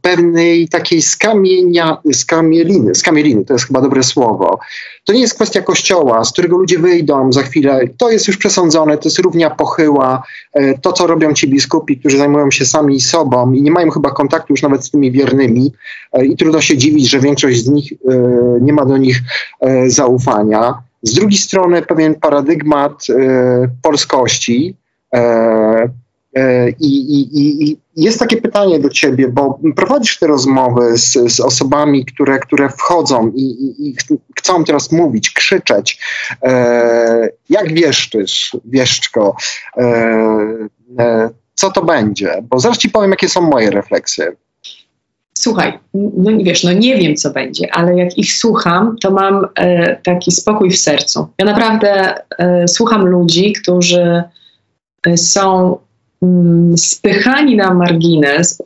[0.03, 4.59] pewnej takiej skamienia, skamieliny, skamieliny, to jest chyba dobre słowo.
[5.05, 7.81] To nie jest kwestia kościoła, z którego ludzie wyjdą za chwilę.
[7.99, 10.23] To jest już przesądzone, to jest równia pochyła.
[10.53, 14.11] E, to, co robią ci biskupi, którzy zajmują się sami sobą i nie mają chyba
[14.11, 15.73] kontaktu już nawet z tymi wiernymi
[16.13, 17.93] e, i trudno się dziwić, że większość z nich
[18.61, 19.21] nie ma do nich
[19.87, 20.83] zaufania.
[21.03, 24.77] Z drugiej strony pewien paradygmat e, polskości.
[26.37, 27.29] E, I, i,
[27.71, 32.69] I, jest takie pytanie do ciebie, bo prowadzisz te rozmowy z, z osobami, które, które
[32.69, 33.97] wchodzą i, i,
[34.39, 35.99] chcą teraz mówić, krzyczeć.
[36.43, 39.37] E, jak wieszczysz, wieszczko,
[39.77, 39.83] e,
[40.99, 42.43] e, co to będzie?
[42.43, 44.33] Bo zaraz ci powiem, jakie są moje refleksje
[45.43, 49.97] słuchaj, no wiesz, no nie wiem, co będzie, ale jak ich słucham, to mam e,
[49.97, 51.29] taki spokój w sercu.
[51.39, 54.23] Ja naprawdę e, słucham ludzi, którzy
[55.17, 55.79] są
[56.77, 58.63] spychani na margines.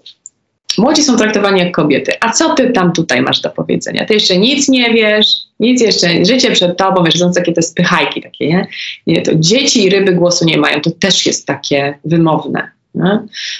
[0.78, 2.12] Młodzi są traktowani jak kobiety.
[2.20, 4.04] A co ty tam tutaj masz do powiedzenia?
[4.04, 5.26] Ty jeszcze nic nie wiesz,
[5.60, 8.66] nic jeszcze, życie przed tobą, wiesz, są takie te spychajki takie, nie?
[9.06, 9.22] nie?
[9.22, 12.76] To dzieci i ryby głosu nie mają, to też jest takie wymowne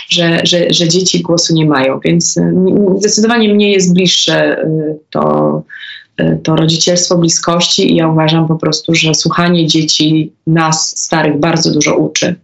[0.09, 2.01] że, że, że dzieci głosu nie mają.
[2.05, 2.55] Więc y,
[2.99, 5.63] zdecydowanie mnie jest bliższe y, to,
[6.21, 11.73] y, to rodzicielstwo bliskości i ja uważam po prostu, że słuchanie dzieci nas, starych, bardzo
[11.73, 12.35] dużo uczy.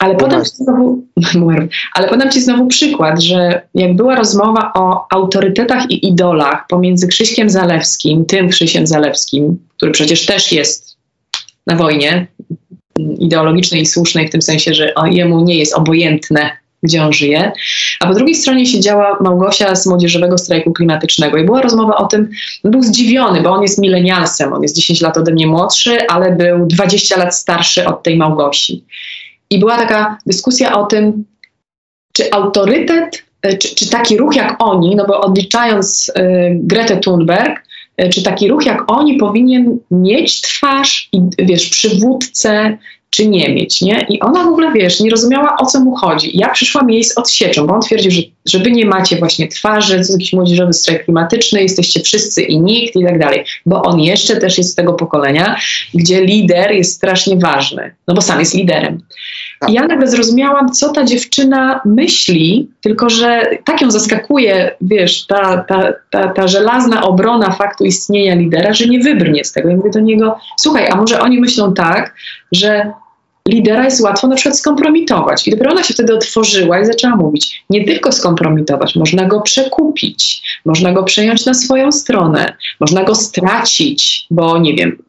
[0.00, 1.02] Ale podam, ci znowu,
[1.94, 7.50] ale podam Ci znowu przykład, że jak była rozmowa o autorytetach i idolach pomiędzy Krzyśkiem
[7.50, 10.96] Zalewskim, tym Krzysiem Zalewskim, który przecież też jest
[11.66, 12.26] na wojnie,
[13.18, 16.50] ideologicznej i słusznej w tym sensie, że jemu nie jest obojętne,
[16.84, 17.52] gdzie on żyje.
[18.00, 22.30] A po drugiej stronie siedziała Małgosia z Młodzieżowego Strajku Klimatycznego i była rozmowa o tym,
[22.64, 26.66] był zdziwiony, bo on jest milenialsem, on jest 10 lat ode mnie młodszy, ale był
[26.66, 28.84] 20 lat starszy od tej Małgosi.
[29.50, 31.24] I była taka dyskusja o tym,
[32.12, 36.12] czy autorytet, e, czy, czy taki ruch jak oni, no bo odliczając y,
[36.54, 37.64] Gretę Thunberg,
[37.96, 42.78] E, czy taki ruch jak oni powinien mieć twarz i wiesz, przywódcę,
[43.16, 44.06] czy nie mieć, nie?
[44.08, 46.38] I ona w ogóle, wiesz, nie rozumiała, o co mu chodzi.
[46.38, 49.92] Ja przyszłam jej z odsieczą, bo on twierdził, że, że wy nie macie właśnie twarzy,
[49.92, 53.44] to jest jakiś młodzieżowy strajk klimatyczny, jesteście wszyscy i nikt i tak dalej.
[53.66, 55.56] Bo on jeszcze też jest z tego pokolenia,
[55.94, 59.00] gdzie lider jest strasznie ważny, no bo sam jest liderem.
[59.68, 65.64] I ja nagle zrozumiałam, co ta dziewczyna myśli, tylko że tak ją zaskakuje, wiesz, ta,
[65.68, 69.68] ta, ta, ta żelazna obrona faktu istnienia lidera, że nie wybrnie z tego.
[69.68, 72.14] Ja mówię do niego, słuchaj, a może oni myślą tak,
[72.52, 72.92] że
[73.48, 75.48] lidera jest łatwo na przykład skompromitować.
[75.48, 80.42] I dopiero ona się wtedy otworzyła i zaczęła mówić, nie tylko skompromitować, można go przekupić,
[80.64, 85.02] można go przejąć na swoją stronę, można go stracić, bo nie wiem,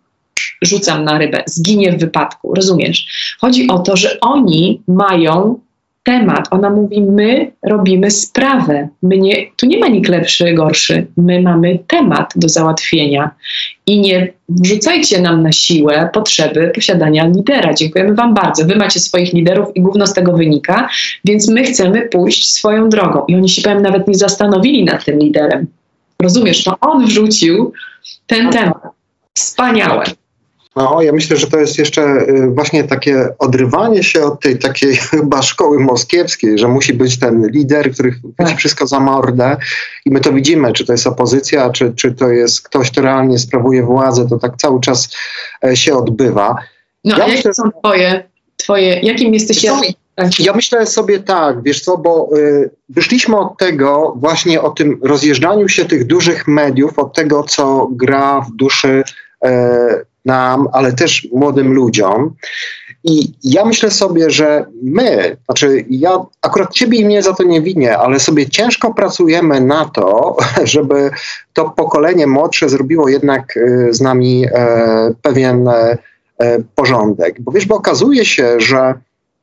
[0.62, 3.08] rzucam na rybę, zginie w wypadku, rozumiesz?
[3.42, 5.60] Chodzi o to, że oni mają
[6.06, 6.48] temat.
[6.52, 8.88] Ona mówi, my robimy sprawę.
[9.04, 11.08] My nie, tu nie ma nikt lepszy, gorszy.
[11.18, 13.32] My mamy temat do załatwienia.
[13.88, 17.74] I nie wrzucajcie nam na siłę potrzeby posiadania lidera.
[17.74, 18.66] Dziękujemy Wam bardzo.
[18.66, 20.90] Wy macie swoich liderów i główno z tego wynika,
[21.26, 23.26] więc my chcemy pójść swoją drogą.
[23.28, 25.68] I oni się powiem nawet nie zastanowili nad tym liderem.
[26.22, 27.74] Rozumiesz, to on wrzucił
[28.28, 28.82] ten temat.
[29.34, 30.06] Wspaniałe.
[30.76, 34.96] No, ja myślę, że to jest jeszcze y, właśnie takie odrywanie się od tej takiej
[35.12, 38.58] chyba szkoły moskiewskiej, że musi być ten lider, który chwyci tak.
[38.58, 39.58] wszystko za mordę
[40.06, 43.40] i my to widzimy, czy to jest opozycja, czy, czy to jest ktoś, kto realnie
[43.40, 45.10] sprawuje władzę, to tak cały czas
[45.64, 46.56] e, się odbywa.
[47.04, 48.24] No, ja a jakie są twoje,
[48.58, 49.64] twoje, jakim jesteś...
[49.64, 49.82] Ja,
[50.40, 55.70] ja myślę sobie tak, wiesz co, bo y, wyszliśmy od tego właśnie o tym rozjeżdżaniu
[55.70, 59.04] się tych dużych mediów, od tego, co gra w duszy
[59.46, 59.50] y,
[60.26, 62.36] nam, ale też młodym ludziom.
[63.04, 67.62] I ja myślę sobie, że my, znaczy ja akurat ciebie i mnie za to nie
[67.62, 71.12] winię, ale sobie ciężko pracujemy na to, żeby
[71.54, 75.98] to pokolenie młodsze zrobiło jednak y, z nami e, pewien e,
[76.38, 77.42] e, porządek.
[77.42, 78.94] Bo wiesz, bo okazuje się, że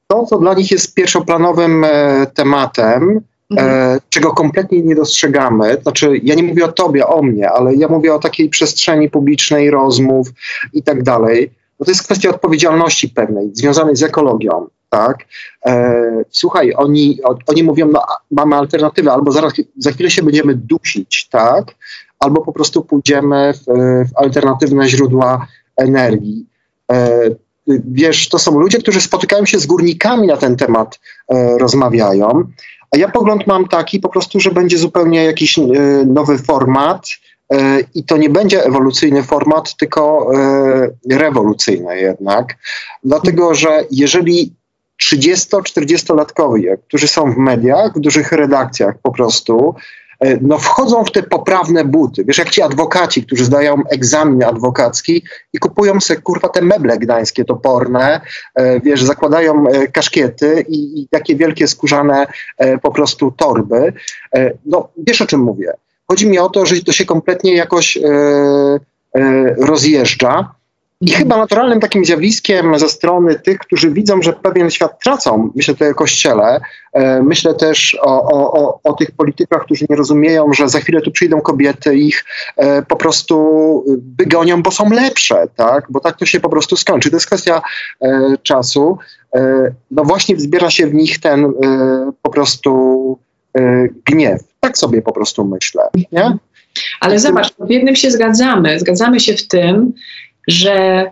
[0.06, 1.86] to, co dla nich jest pierwszoplanowym
[2.34, 3.20] tematem,
[3.58, 3.96] Mhm.
[3.96, 5.76] e, czego kompletnie nie dostrzegamy.
[5.82, 9.70] Znaczy, ja nie mówię o tobie, o mnie, ale ja mówię o takiej przestrzeni publicznej,
[9.70, 10.28] rozmów
[10.72, 11.50] i tak dalej.
[11.80, 14.66] No to jest kwestia odpowiedzialności pewnej, związanej z ekologią.
[14.90, 15.18] Tak?
[15.66, 21.28] E, słuchaj, oni, oni mówią, no, mamy alternatywę, albo zaraz, za chwilę się będziemy dusić,
[21.28, 21.74] tak?
[22.22, 23.64] albo po prostu pójdziemy w,
[24.10, 25.46] w alternatywne źródła
[25.76, 26.46] energii.
[26.92, 27.20] E,
[27.86, 32.44] wiesz, to są ludzie, którzy spotykają się z górnikami na ten temat, e, rozmawiają.
[32.92, 35.62] A ja pogląd mam taki po prostu, że będzie zupełnie jakiś e,
[36.06, 37.06] nowy format
[37.52, 42.56] e, i to nie będzie ewolucyjny format, tylko e, rewolucyjny jednak.
[43.04, 44.52] Dlatego, że jeżeli
[45.02, 49.74] 30-40-latkowie, którzy są w mediach, w dużych redakcjach po prostu,
[50.40, 52.24] no wchodzą w te poprawne buty.
[52.24, 57.44] Wiesz, jak ci adwokaci, którzy zdają egzamin adwokacki i kupują sobie, kurwa, te meble gdańskie
[57.44, 58.20] toporne,
[58.54, 62.26] e, wiesz, zakładają e, kaszkiety i, i takie wielkie skórzane
[62.58, 63.92] e, po prostu torby.
[64.34, 65.72] E, no, wiesz o czym mówię.
[66.08, 68.00] Chodzi mi o to, że to się kompletnie jakoś e,
[69.14, 70.54] e, rozjeżdża.
[71.02, 75.74] I chyba naturalnym takim zjawiskiem ze strony tych, którzy widzą, że pewien świat tracą, myślę
[75.74, 76.60] tutaj o kościele,
[76.92, 81.00] e, myślę też o, o, o, o tych politykach, którzy nie rozumieją, że za chwilę
[81.00, 82.24] tu przyjdą kobiety, ich
[82.56, 83.84] e, po prostu
[84.18, 85.86] wygonią, bo są lepsze, tak?
[85.90, 87.10] Bo tak to się po prostu skończy.
[87.10, 87.62] To jest kwestia
[88.02, 88.98] e, czasu.
[89.34, 91.50] E, no właśnie wzbiera się w nich ten e,
[92.22, 93.18] po prostu
[93.58, 94.40] e, gniew.
[94.60, 95.82] Tak sobie po prostu myślę,
[96.12, 96.36] nie?
[97.00, 98.80] Ale zobacz, w jednym się zgadzamy.
[98.80, 99.92] Zgadzamy się w tym,
[100.48, 101.04] że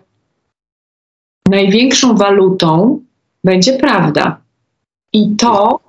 [1.48, 3.00] największą walutą
[3.44, 4.40] będzie prawda.
[5.12, 5.80] I to,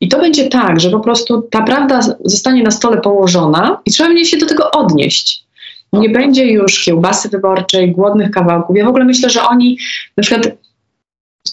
[0.00, 4.08] I to będzie tak, że po prostu ta prawda zostanie na stole położona i trzeba
[4.08, 5.44] będzie się do tego odnieść.
[5.92, 8.76] Nie będzie już kiełbasy wyborczej, głodnych kawałków.
[8.76, 9.78] Ja w ogóle myślę, że oni
[10.16, 10.48] na przykład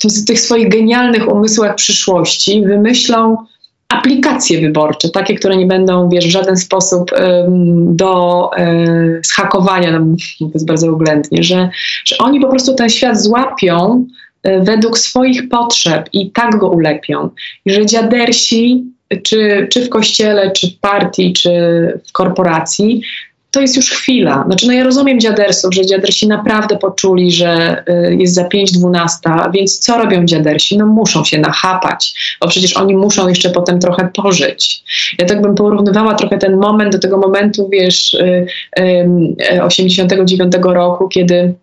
[0.03, 3.37] w tych swoich genialnych umysłach przyszłości wymyślą
[3.91, 7.11] aplikacje wyborcze, takie, które nie będą wiesz, w żaden sposób
[7.85, 11.69] do um, zhakowania, no, to jest bardzo oględnie, że,
[12.05, 14.05] że oni po prostu ten świat złapią
[14.43, 17.29] um, według swoich potrzeb i tak go ulepią.
[17.65, 18.83] I że dziadersi,
[19.23, 21.49] czy, czy w kościele, czy w partii, czy
[22.07, 23.01] w korporacji,
[23.51, 24.43] to jest już chwila.
[24.47, 29.79] Znaczy, no ja rozumiem dziadersów, że dziadersi naprawdę poczuli, że y, jest za 5.12, więc
[29.79, 30.77] co robią dziadersi?
[30.77, 34.83] No muszą się nachapać, bo przecież oni muszą jeszcze potem trochę pożyć.
[35.19, 38.45] Ja tak bym porównywała trochę ten moment do tego momentu, wiesz, y,
[38.79, 41.53] y, 89 roku, kiedy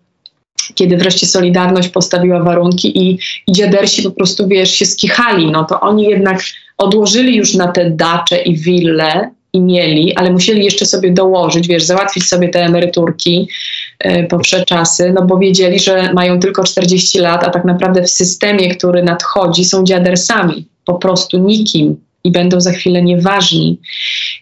[0.75, 5.79] kiedy wreszcie Solidarność postawiła warunki i, i dziadersi po prostu, wiesz, się skichali, no to
[5.79, 6.39] oni jednak
[6.77, 11.83] odłożyli już na te dacze i wille, i mieli, ale musieli jeszcze sobie dołożyć, wiesz,
[11.83, 13.47] załatwić sobie te emeryturki
[14.05, 18.09] y, po czasy, no bo wiedzieli, że mają tylko 40 lat, a tak naprawdę w
[18.09, 23.79] systemie, który nadchodzi, są dziadersami, po prostu nikim i będą za chwilę nieważni.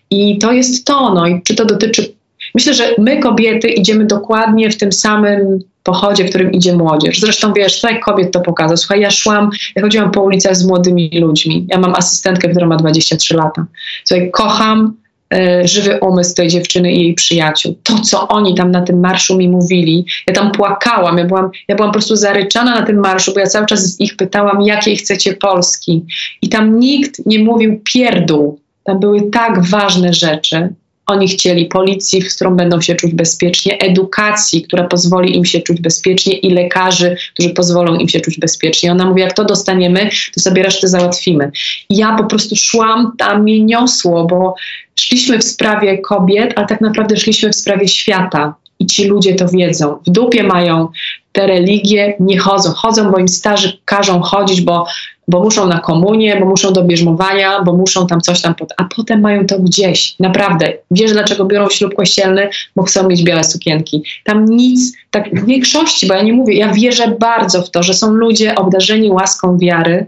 [0.10, 2.14] I to jest to, no i czy to dotyczy.
[2.56, 7.20] Myślę, że my, kobiety, idziemy dokładnie w tym samym pochodzie, w którym idzie młodzież.
[7.20, 8.78] Zresztą wiesz, tak kobiet to pokazał.
[8.78, 11.66] Słuchaj, ja szłam, ja chodziłam po ulicach z młodymi ludźmi.
[11.70, 13.66] Ja mam asystentkę, która ma 23 lata.
[14.04, 14.94] Słuchaj, kocham
[15.34, 17.76] e, żywy umysł tej dziewczyny i jej przyjaciół.
[17.84, 21.76] To, co oni tam na tym marszu mi mówili, ja tam płakałam, ja byłam, ja
[21.76, 25.34] byłam po prostu zaryczana na tym marszu, bo ja cały czas ich pytałam, jakiej chcecie
[25.34, 26.06] Polski.
[26.42, 28.60] I tam nikt nie mówił pierdół.
[28.84, 30.70] Tam były tak ważne rzeczy.
[31.08, 35.82] Oni chcieli policji, z którą będą się czuć bezpiecznie, edukacji, która pozwoli im się czuć
[35.82, 38.92] bezpiecznie i lekarzy, którzy pozwolą im się czuć bezpiecznie.
[38.92, 41.52] Ona mówi, jak to dostaniemy, to sobie resztę załatwimy.
[41.90, 44.56] I ja po prostu szłam, tam mnie niosło, bo
[45.00, 48.56] szliśmy w sprawie kobiet, ale tak naprawdę szliśmy w sprawie świata.
[48.80, 49.98] I ci ludzie to wiedzą.
[50.08, 50.88] W dupie mają
[51.32, 52.72] te religie, nie chodzą.
[52.72, 54.88] Chodzą, bo im starzy każą chodzić, bo
[55.28, 58.74] bo muszą na komunię, bo muszą do bierzmowania, bo muszą tam coś tam, pod...
[58.78, 60.16] a potem mają to gdzieś.
[60.20, 60.74] Naprawdę.
[60.92, 62.50] Wiesz, dlaczego biorą ślub kościelny?
[62.76, 64.04] Bo chcą mieć białe sukienki.
[64.24, 67.94] Tam nic, tak w większości, bo ja nie mówię, ja wierzę bardzo w to, że
[67.94, 70.06] są ludzie obdarzeni łaską wiary,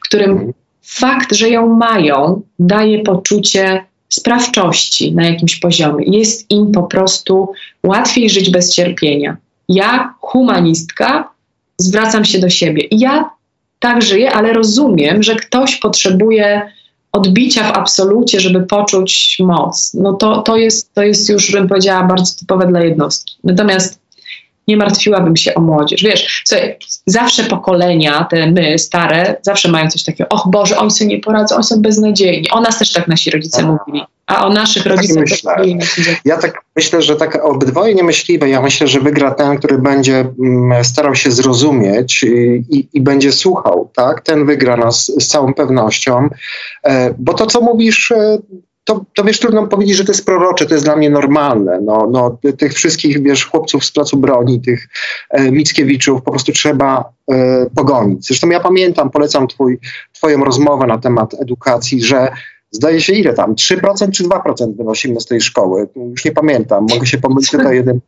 [0.00, 0.52] którym
[0.82, 6.04] fakt, że ją mają, daje poczucie sprawczości na jakimś poziomie.
[6.18, 7.52] Jest im po prostu
[7.84, 9.36] łatwiej żyć bez cierpienia.
[9.68, 11.30] Ja, humanistka,
[11.78, 12.82] zwracam się do siebie.
[12.82, 13.30] I ja
[13.78, 16.72] tak żyję, ale rozumiem, że ktoś potrzebuje
[17.12, 19.94] odbicia w absolucie, żeby poczuć moc.
[19.94, 23.36] No to, to, jest, to jest już, bym powiedziała, bardzo typowe dla jednostki.
[23.44, 23.98] Natomiast
[24.68, 26.02] nie martwiłabym się o młodzież.
[26.02, 31.10] Wiesz, słuchaj, zawsze pokolenia, te my, stare, zawsze mają coś takiego, och Boże, oni sobie
[31.10, 32.50] nie poradzą, oni są beznadziejni.
[32.50, 33.78] O nas też tak nasi rodzice Aha.
[33.86, 34.04] mówili.
[34.26, 35.52] A o naszych Tak rodzicach myślę.
[35.96, 38.48] że- Ja tak myślę, że tak obydwoje niemyśliwe.
[38.48, 42.28] Ja myślę, że wygra ten, który będzie mm, starał się zrozumieć i,
[42.70, 44.20] i, i będzie słuchał, tak?
[44.20, 46.28] Ten wygra nas z całą pewnością.
[46.84, 48.38] E, bo to, co mówisz, e,
[48.88, 51.80] to, to wiesz, trudno powiedzieć, że to jest prorocze, to jest dla mnie normalne.
[51.82, 54.88] No, no, ty- tych wszystkich, wiesz, chłopców z placu broni, tych
[55.30, 58.26] e, Mickiewiczów po prostu trzeba e, pogonić.
[58.26, 59.78] Zresztą ja pamiętam, polecam twój,
[60.12, 62.28] twoją rozmowę na temat edukacji, że
[62.70, 65.88] zdaje się ile tam, 3% czy 2% wynosimy z tej szkoły.
[66.10, 68.00] Już nie pamiętam, mogę się pomylić tylko jeden.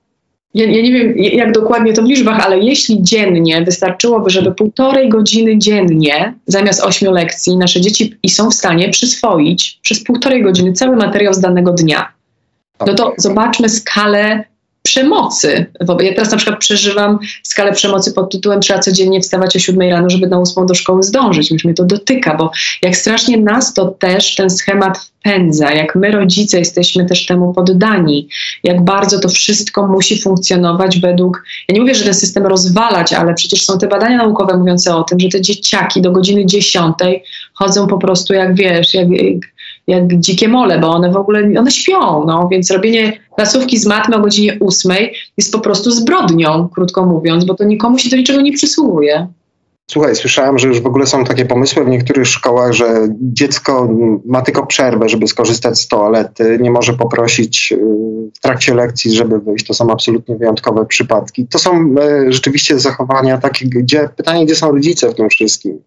[0.55, 5.09] Ja, ja nie wiem, jak dokładnie to w liczbach, ale jeśli dziennie wystarczyłoby, żeby półtorej
[5.09, 10.73] godziny dziennie zamiast ośmiu lekcji nasze dzieci i są w stanie przyswoić przez półtorej godziny
[10.73, 12.13] cały materiał z danego dnia,
[12.87, 14.45] no to zobaczmy skalę
[14.91, 15.67] przemocy.
[16.01, 20.11] Ja teraz na przykład przeżywam skalę przemocy pod tytułem trzeba codziennie wstawać o 7 rano,
[20.11, 21.51] żeby na 8 do szkoły zdążyć.
[21.51, 22.51] Już mnie to dotyka, bo
[22.83, 28.29] jak strasznie nas to też ten schemat wpędza, jak my rodzice jesteśmy też temu poddani,
[28.65, 33.35] jak bardzo to wszystko musi funkcjonować według, ja nie mówię, że ten system rozwalać, ale
[33.35, 36.95] przecież są te badania naukowe mówiące o tym, że te dzieciaki do godziny 10
[37.55, 39.09] chodzą po prostu jak wiesz, jak,
[39.87, 44.17] jak dzikie mole, bo one w ogóle, one śpią, no, więc robienie klasówki z matmy
[44.17, 44.93] o godzinie 8
[45.37, 49.29] jest po prostu zbrodnią, krótko mówiąc, bo to nikomu się do niczego nie przysługuje.
[49.91, 53.89] Słuchaj, słyszałem, że już w ogóle są takie pomysły w niektórych szkołach, że dziecko
[54.25, 57.79] ma tylko przerwę, żeby skorzystać z toalety, nie może poprosić y,
[58.35, 59.67] w trakcie lekcji, żeby wyjść.
[59.67, 61.47] To są absolutnie wyjątkowe przypadki.
[61.47, 65.79] To są e, rzeczywiście zachowania takie, gdzie pytanie, gdzie są rodzice w tym wszystkim.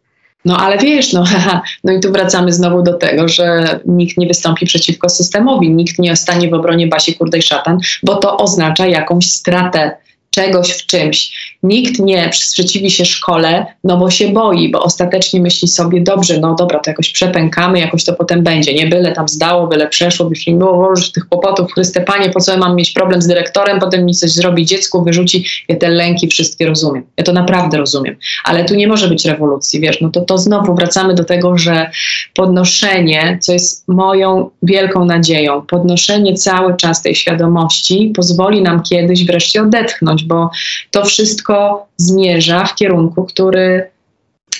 [0.45, 1.23] No ale wiesz, no,
[1.83, 6.15] no i tu wracamy znowu do tego, że nikt nie wystąpi przeciwko systemowi, nikt nie
[6.15, 9.97] stanie w obronie Basi Kurdej Szatan, bo to oznacza jakąś stratę
[10.29, 11.52] czegoś w czymś.
[11.63, 16.55] Nikt nie sprzeciwi się szkole, no bo się boi, bo ostatecznie myśli sobie, dobrze, no
[16.55, 18.73] dobra, to jakoś przepękamy, jakoś to potem będzie.
[18.73, 21.73] Nie byle tam zdało, byle przeszło, by nie było już tych kłopotów.
[21.73, 25.03] Chryste Panie, po co ja mam mieć problem z dyrektorem, potem mi coś zrobi dziecku,
[25.03, 25.45] wyrzuci.
[25.67, 27.03] Ja te lęki wszystkie rozumiem.
[27.17, 28.15] Ja to naprawdę rozumiem.
[28.43, 31.89] Ale tu nie może być rewolucji, wiesz, no to, to znowu wracamy do tego, że
[32.33, 39.61] podnoszenie, co jest moją wielką nadzieją, podnoszenie cały czas tej świadomości pozwoli nam kiedyś wreszcie
[39.61, 40.49] odetchnąć, bo
[40.91, 41.52] to wszystko
[41.97, 43.87] zmierza w kierunku, który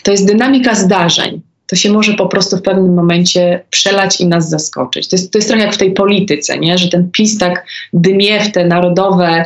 [0.04, 1.42] to jest dynamika zdarzeń.
[1.68, 5.08] To się może po prostu w pewnym momencie przelać i nas zaskoczyć.
[5.08, 6.78] To jest, to jest trochę jak w tej polityce, nie?
[6.78, 9.46] że ten PiS tak dmie w te narodowe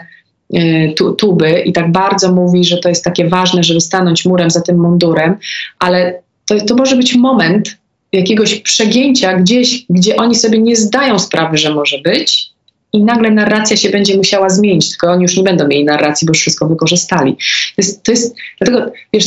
[0.56, 4.50] y, tu, tuby i tak bardzo mówi, że to jest takie ważne, żeby stanąć murem
[4.50, 5.38] za tym mundurem,
[5.80, 7.78] ale to, to może być moment
[8.12, 12.47] jakiegoś przegięcia gdzieś, gdzie oni sobie nie zdają sprawy, że może być,
[12.94, 16.32] i nagle narracja się będzie musiała zmienić, tylko oni już nie będą mieli narracji, bo
[16.32, 17.36] już wszystko wykorzystali.
[17.36, 19.26] To jest, to jest dlatego, wiesz,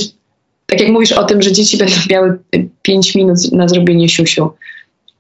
[0.66, 2.38] tak jak mówisz o tym, że dzieci będą miały
[2.82, 4.50] 5 minut na zrobienie siusiu,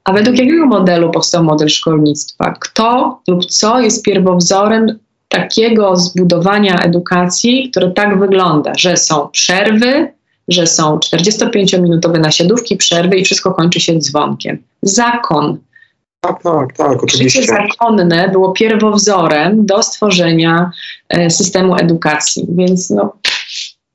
[0.04, 2.54] a według jakiego modelu powstał model szkolnictwa?
[2.60, 10.12] Kto lub co jest pierwowzorem takiego zbudowania edukacji, które tak wygląda, że są przerwy,
[10.48, 14.62] że są 45-minutowe nasiadówki, przerwy i wszystko kończy się dzwonkiem.
[14.82, 15.58] Zakon.
[16.20, 17.42] Tak, tak, tak, Życie oczywiście.
[17.44, 20.70] zakonne było pierwowzorem do stworzenia
[21.08, 23.12] e, systemu edukacji, więc no,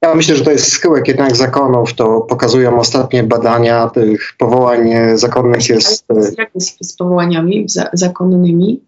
[0.02, 1.94] Ja myślę, że to jest schyłek jednak zakonów.
[1.94, 7.90] To pokazują ostatnie badania tych powołań e, zakonnych jest, e, jak jest z powołaniami za,
[7.94, 8.82] zakonnymi?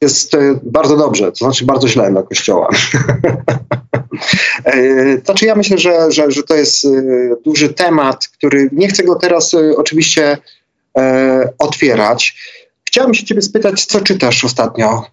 [0.00, 2.68] jest bardzo dobrze, to znaczy bardzo źle dla Kościoła.
[5.24, 6.86] Znaczy ja myślę, że, że, że to jest
[7.44, 10.38] duży temat, który nie chcę go teraz oczywiście
[11.58, 12.36] otwierać.
[12.94, 15.06] Chciałem się ciebie spytać, co czytasz ostatnio,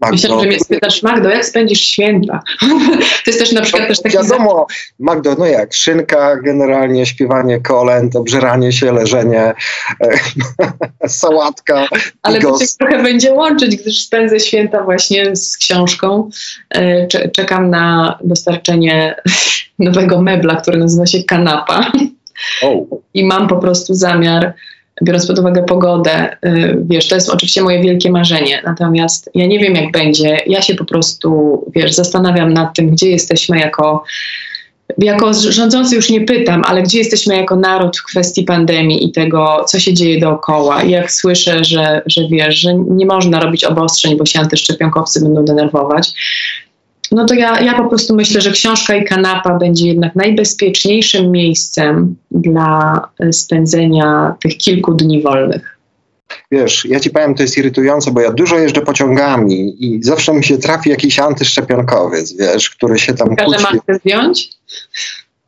[0.00, 0.12] Magdo?
[0.12, 2.42] Myślę, że mnie spytasz, Magdo, jak spędzisz święta?
[3.24, 4.16] to jest też na przykład też taki...
[4.16, 4.66] Wiadomo,
[4.98, 9.54] Magdo, no jak, szynka, generalnie śpiewanie kolęd, obżeranie się, leżenie,
[10.00, 10.18] e,
[11.08, 11.88] sałatka,
[12.22, 16.30] Ale to się trochę będzie łączyć, gdyż spędzę święta właśnie z książką.
[16.70, 19.14] E, cze- Czekam na dostarczenie
[19.78, 21.92] nowego mebla, który nazywa się kanapa.
[22.62, 24.54] O, I mam po prostu zamiar,
[25.02, 28.62] biorąc pod uwagę pogodę, y, wiesz, to jest oczywiście moje wielkie marzenie.
[28.64, 30.38] Natomiast ja nie wiem, jak będzie.
[30.46, 34.04] Ja się po prostu, wiesz, zastanawiam nad tym, gdzie jesteśmy jako.
[34.98, 39.64] Jako rządzący już nie pytam, ale gdzie jesteśmy jako naród w kwestii pandemii i tego,
[39.66, 40.82] co się dzieje dookoła.
[40.82, 46.12] Jak słyszę, że, że wiesz, że nie można robić obostrzeń, bo się antyszczepionkowcy będą denerwować,
[47.12, 52.16] no to ja, ja po prostu myślę, że książka i kanapa będzie jednak najbezpieczniejszym miejscem
[52.30, 55.78] dla y, spędzenia tych kilku dni wolnych.
[56.50, 60.44] wiesz, ja ci powiem, to jest irytujące, bo ja dużo jeżdżę pociągami i zawsze mi
[60.44, 63.62] się trafi jakiś antyszczepionkowiec, wiesz, który się tam Każdy kłóci.
[63.76, 64.50] maskę zdjąć?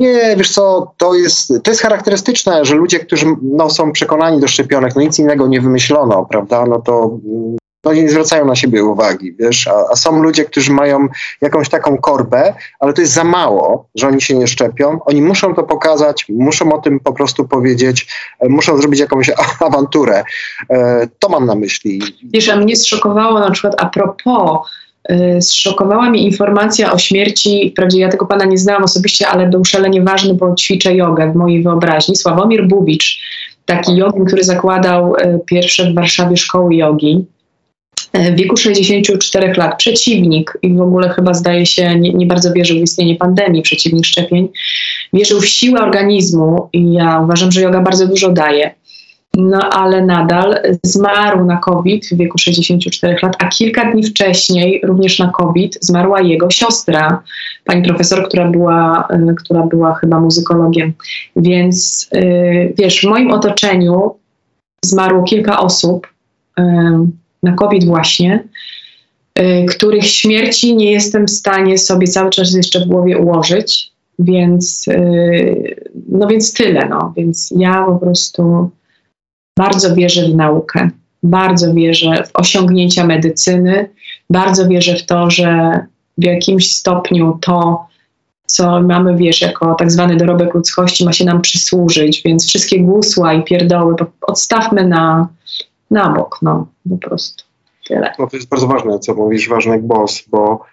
[0.01, 4.49] Nie, wiesz co, to jest, to jest charakterystyczne, że ludzie, którzy no, są przekonani do
[4.49, 8.85] szczepionek, no nic innego nie wymyślono, prawda, no to mm, no, nie zwracają na siebie
[8.85, 11.09] uwagi, wiesz, a, a są ludzie, którzy mają
[11.41, 15.55] jakąś taką korbę, ale to jest za mało, że oni się nie szczepią, oni muszą
[15.55, 18.07] to pokazać, muszą o tym po prostu powiedzieć,
[18.41, 20.25] e, muszą zrobić jakąś awanturę.
[20.71, 22.03] E, to mam na myśli.
[22.23, 24.59] Wiesz, a mnie zszokowało na przykład a propos,
[25.11, 29.65] y, zszokowała mnie informacja o śmierci, wprawdzie ja tego pana nie znałam osobiście, ale był
[29.65, 32.17] szalenie ważny, bo ćwiczę jogę w mojej wyobraźni.
[32.17, 33.21] Sławomir Bubicz,
[33.67, 35.15] taki jogin, który zakładał
[35.47, 37.27] pierwsze w Warszawie szkoły jogi.
[38.17, 42.53] Y, W wieku 64 lat, przeciwnik i w ogóle chyba zdaje się, nie, nie bardzo
[42.53, 44.49] wierzył w istnienie pandemii, przeciwnik szczepień,
[45.13, 48.75] wierzył w siłę organizmu i ja uważam, że yoga bardzo dużo daje.
[49.35, 55.19] No ale nadal zmarł na COVID w wieku 64 lat, a kilka dni wcześniej również
[55.19, 57.23] na COVID zmarła jego siostra,
[57.65, 60.93] pani profesor, która była, y, która była chyba muzykologiem.
[61.37, 64.15] Więc y, wiesz, w moim otoczeniu
[64.85, 66.07] zmarło kilka osób
[67.43, 68.45] na COVID właśnie,
[69.39, 73.93] y, których śmierci nie jestem w stanie sobie cały czas jeszcze w głowie ułożyć.
[74.19, 75.77] Więc, y,
[76.09, 77.13] no więc tyle, no.
[77.17, 78.71] Więc ja po prostu
[79.59, 80.91] bardzo wierzę w naukę,
[81.23, 83.89] bardzo wierzę w osiągnięcia medycyny,
[84.31, 85.81] bardzo wierzę w to, że
[86.19, 87.87] w jakimś stopniu to,
[88.47, 93.35] co mamy, wiesz, jako tak zwany dorobek ludzkości, ma się nam przysłużyć, więc wszystkie gusła
[93.35, 95.29] i pierdoły odstawmy na,
[95.91, 97.45] na bok, no, po prostu.
[97.89, 98.13] Tyle.
[98.19, 100.65] No to jest bardzo ważne, co mówisz, ważny głos, bo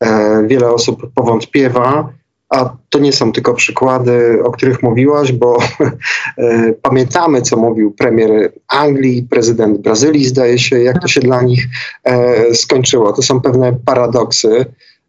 [0.00, 2.12] e, wiele osób powątpiewa,
[2.48, 5.58] a to nie są tylko przykłady, o których mówiłaś, bo
[6.38, 11.66] e, pamiętamy, co mówił premier Anglii, prezydent Brazylii, zdaje się, jak to się dla nich
[12.04, 13.12] e, skończyło.
[13.12, 14.66] To są pewne paradoksy.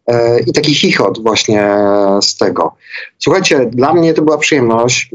[0.07, 1.69] e, I taki chichot właśnie
[2.21, 2.75] z tego.
[3.17, 5.11] Słuchajcie, dla mnie to była przyjemność.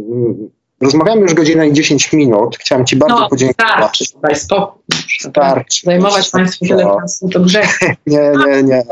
[0.83, 2.57] Rozmawiamy już godzinę i 10 minut.
[2.61, 3.73] Chciałem Ci bardzo No, podziękować.
[3.73, 4.05] starczy,
[4.35, 4.83] spokój.
[5.21, 5.87] Starczy.
[5.87, 7.01] Zajmować Państwu tyle No.
[7.01, 7.79] czasu to grzech.
[8.07, 8.83] Nie, nie, nie.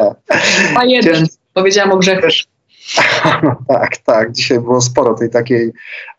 [0.76, 1.26] A jeden.
[1.55, 2.26] Powiedziałam o grzechu.
[3.43, 4.32] No tak, tak.
[4.32, 5.72] Dzisiaj było sporo tej takiej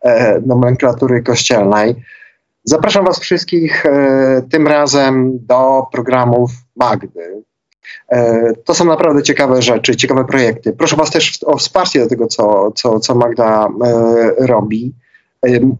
[0.04, 1.94] e, nomenklatury kościelnej.
[2.64, 7.42] Zapraszam Was wszystkich e, tym razem do programów Magdy.
[8.12, 10.72] E, to są naprawdę ciekawe rzeczy, ciekawe projekty.
[10.72, 14.92] Proszę Was też o wsparcie do tego, co, co, co Magda e, robi.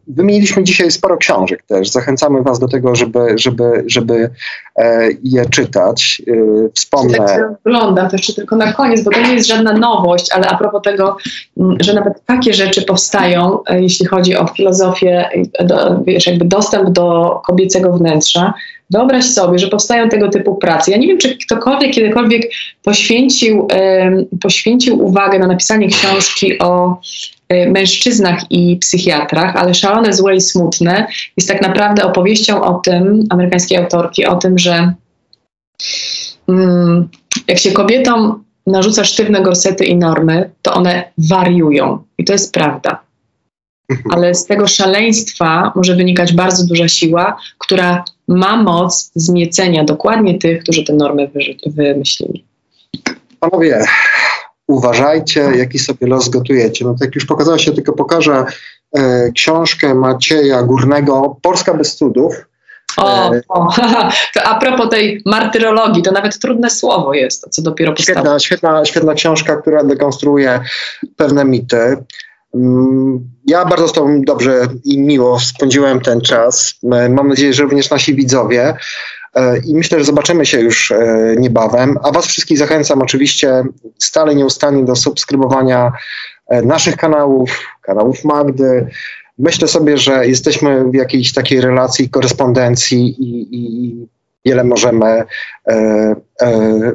[0.07, 1.89] Wymieniliśmy dzisiaj sporo książek też.
[1.89, 4.31] Zachęcamy Was do tego, żeby, żeby, żeby
[4.77, 6.23] e, je czytać.
[6.29, 6.33] E,
[6.75, 7.19] Wspomnę.
[7.19, 10.49] Tak to wygląda, to jeszcze tylko na koniec, bo to nie jest żadna nowość, ale
[10.49, 11.17] a propos tego,
[11.81, 15.29] że nawet takie rzeczy powstają, e, jeśli chodzi o filozofię,
[15.65, 18.55] do, wiesz, jakby dostęp do kobiecego wnętrza.
[18.91, 20.91] Wyobraź sobie, że powstają tego typu prace.
[20.91, 22.51] Ja nie wiem, czy ktokolwiek kiedykolwiek
[22.83, 23.69] poświęcił,
[24.41, 27.01] poświęcił uwagę na napisanie książki o
[27.71, 33.79] mężczyznach i psychiatrach, ale Szalone, Złe i Smutne jest tak naprawdę opowieścią o tym, amerykańskiej
[33.79, 34.95] autorki, o tym, że
[36.49, 37.09] mm,
[37.49, 42.03] jak się kobietom narzuca sztywne gorsety i normy, to one wariują.
[42.19, 43.03] I to jest prawda.
[44.11, 50.63] Ale z tego szaleństwa może wynikać bardzo duża siła, która ma moc zmiecenia dokładnie tych,
[50.63, 51.31] którzy te normy
[51.67, 52.45] wymyślili.
[53.41, 53.85] Panowie,
[54.73, 56.85] uważajcie, jaki sobie los gotujecie.
[56.85, 58.45] No tak jak już pokazało się, tylko pokażę
[58.97, 62.35] e, książkę Macieja Górnego Polska bez cudów.
[62.97, 63.69] O, E, o
[64.35, 68.19] to a propos tej martyrologii, to nawet trudne słowo jest, co dopiero powstało.
[68.19, 70.61] Świetna, świetna, świetna książka, która dekonstruuje
[71.17, 72.05] pewne mity.
[72.55, 76.75] Mm, Ja bardzo z Tobą dobrze i miło spędziłem ten czas.
[76.93, 78.75] E, Mam nadzieję, że również nasi widzowie.
[79.37, 81.99] E, I myślę, że zobaczymy się już e, niebawem.
[82.03, 83.63] A Was wszystkich zachęcam oczywiście
[83.99, 85.93] stale nieustannie do subskrybowania
[86.49, 88.87] e, naszych kanałów, kanałów Magdy.
[89.39, 94.07] Myślę sobie, że jesteśmy w jakiejś takiej relacji, korespondencji i, i
[94.45, 95.25] wiele możemy e,
[96.41, 96.93] e,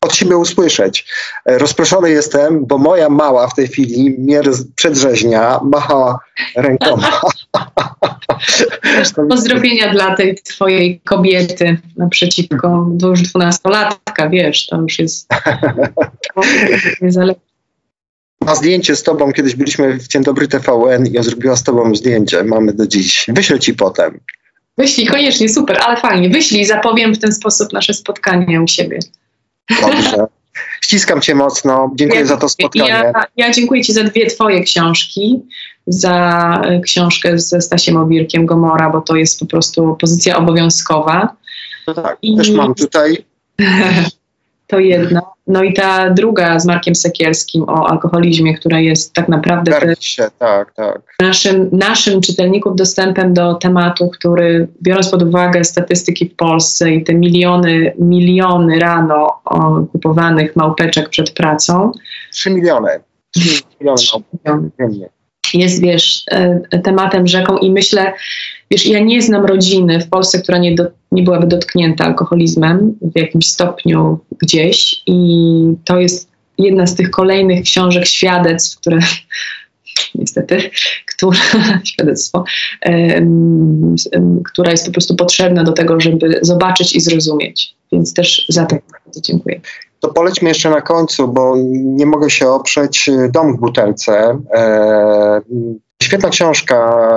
[0.00, 1.06] od siebie usłyszeć.
[1.44, 4.40] E, Rozproszony jestem, bo moja mała w tej chwili mnie
[4.74, 6.18] przedrzeźnia, macha
[6.56, 7.20] rękoma.
[9.28, 15.28] Pozdrowienia dla tej twojej kobiety naprzeciwko, to już dwunastolatka, wiesz, to już jest
[17.02, 17.42] niezależnie.
[18.40, 21.94] Ma zdjęcie z tobą, kiedyś byliśmy w Dzień Dobry TVN i on zrobiła z tobą
[21.94, 23.26] zdjęcie, mamy do dziś.
[23.28, 24.20] Wyślę ci potem.
[24.78, 26.30] Wyślij, koniecznie, super, ale fajnie.
[26.30, 28.98] Wyślij, zapowiem w ten sposób nasze spotkanie u siebie.
[29.80, 30.26] Dobrze.
[30.80, 32.88] Ściskam cię mocno, dziękuję za to spotkanie.
[32.88, 35.40] Ja, ja dziękuję Ci za dwie Twoje książki.
[35.86, 41.36] za e, książkę ze Stasiem Owirkiem Gomora, bo to jest po prostu pozycja obowiązkowa.
[41.86, 43.24] No tak, I- też mam tutaj.
[44.66, 45.20] To jedna.
[45.48, 49.72] No i ta druga z Markiem Sekielskim o alkoholizmie, która jest tak naprawdę
[50.38, 51.02] tak, tak.
[51.22, 57.14] naszym, naszym czytelników dostępem do tematu, który biorąc pod uwagę statystyki w Polsce i te
[57.14, 61.92] miliony, miliony rano o, kupowanych małpeczek przed pracą,
[62.32, 62.90] 3 miliony.
[63.34, 64.70] 3 miliony
[65.54, 68.12] jest, wiesz, e, tematem rzeką i myślę,
[68.70, 73.18] wiesz, ja nie znam rodziny w Polsce, która nie, do, nie byłaby dotknięta alkoholizmem w
[73.18, 75.20] jakimś stopniu gdzieś i
[75.84, 76.28] to jest
[76.58, 78.98] jedna z tych kolejnych książek świadectw, które
[80.14, 80.70] niestety,
[81.14, 81.38] która,
[81.84, 82.44] świadectwo,
[82.80, 83.94] em,
[84.52, 87.74] która jest po prostu potrzebna do tego, żeby zobaczyć i zrozumieć.
[87.92, 89.60] Więc też za to bardzo dziękuję.
[90.00, 93.08] To polećmy jeszcze na końcu, bo nie mogę się oprzeć.
[93.08, 94.38] y, Dom w butelce.
[94.54, 95.40] E,
[96.02, 97.08] świetna książka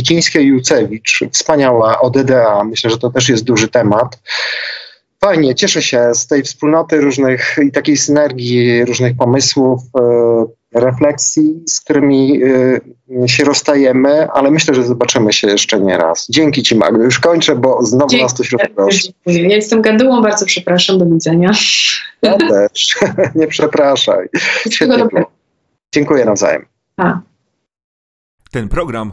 [0.00, 2.64] e, Kicińskiej Jucewicz, wspaniała o DDA.
[2.64, 4.18] Myślę, że to też jest duży temat.
[5.20, 10.44] Fajnie, cieszę się z tej wspólnoty różnych i takiej synergii różnych pomysłów, e,
[10.74, 12.40] refleksji, z którymi
[13.22, 16.26] e, się rozstajemy, ale myślę, że zobaczymy się jeszcze nie raz.
[16.30, 17.04] Dzięki Ci Magdo.
[17.04, 18.22] Już kończę, bo znowu Dzięki.
[18.22, 19.12] nas rozproszy.
[19.26, 19.48] Dziękuję.
[19.48, 21.50] Ja jestem gadułą, bardzo przepraszam, do widzenia.
[22.22, 22.98] Ja też.
[23.34, 24.28] nie przepraszaj.
[24.70, 25.24] Świetnie.
[25.94, 26.66] Dziękuję nawzajem.
[26.96, 27.20] A.
[28.50, 29.12] Ten program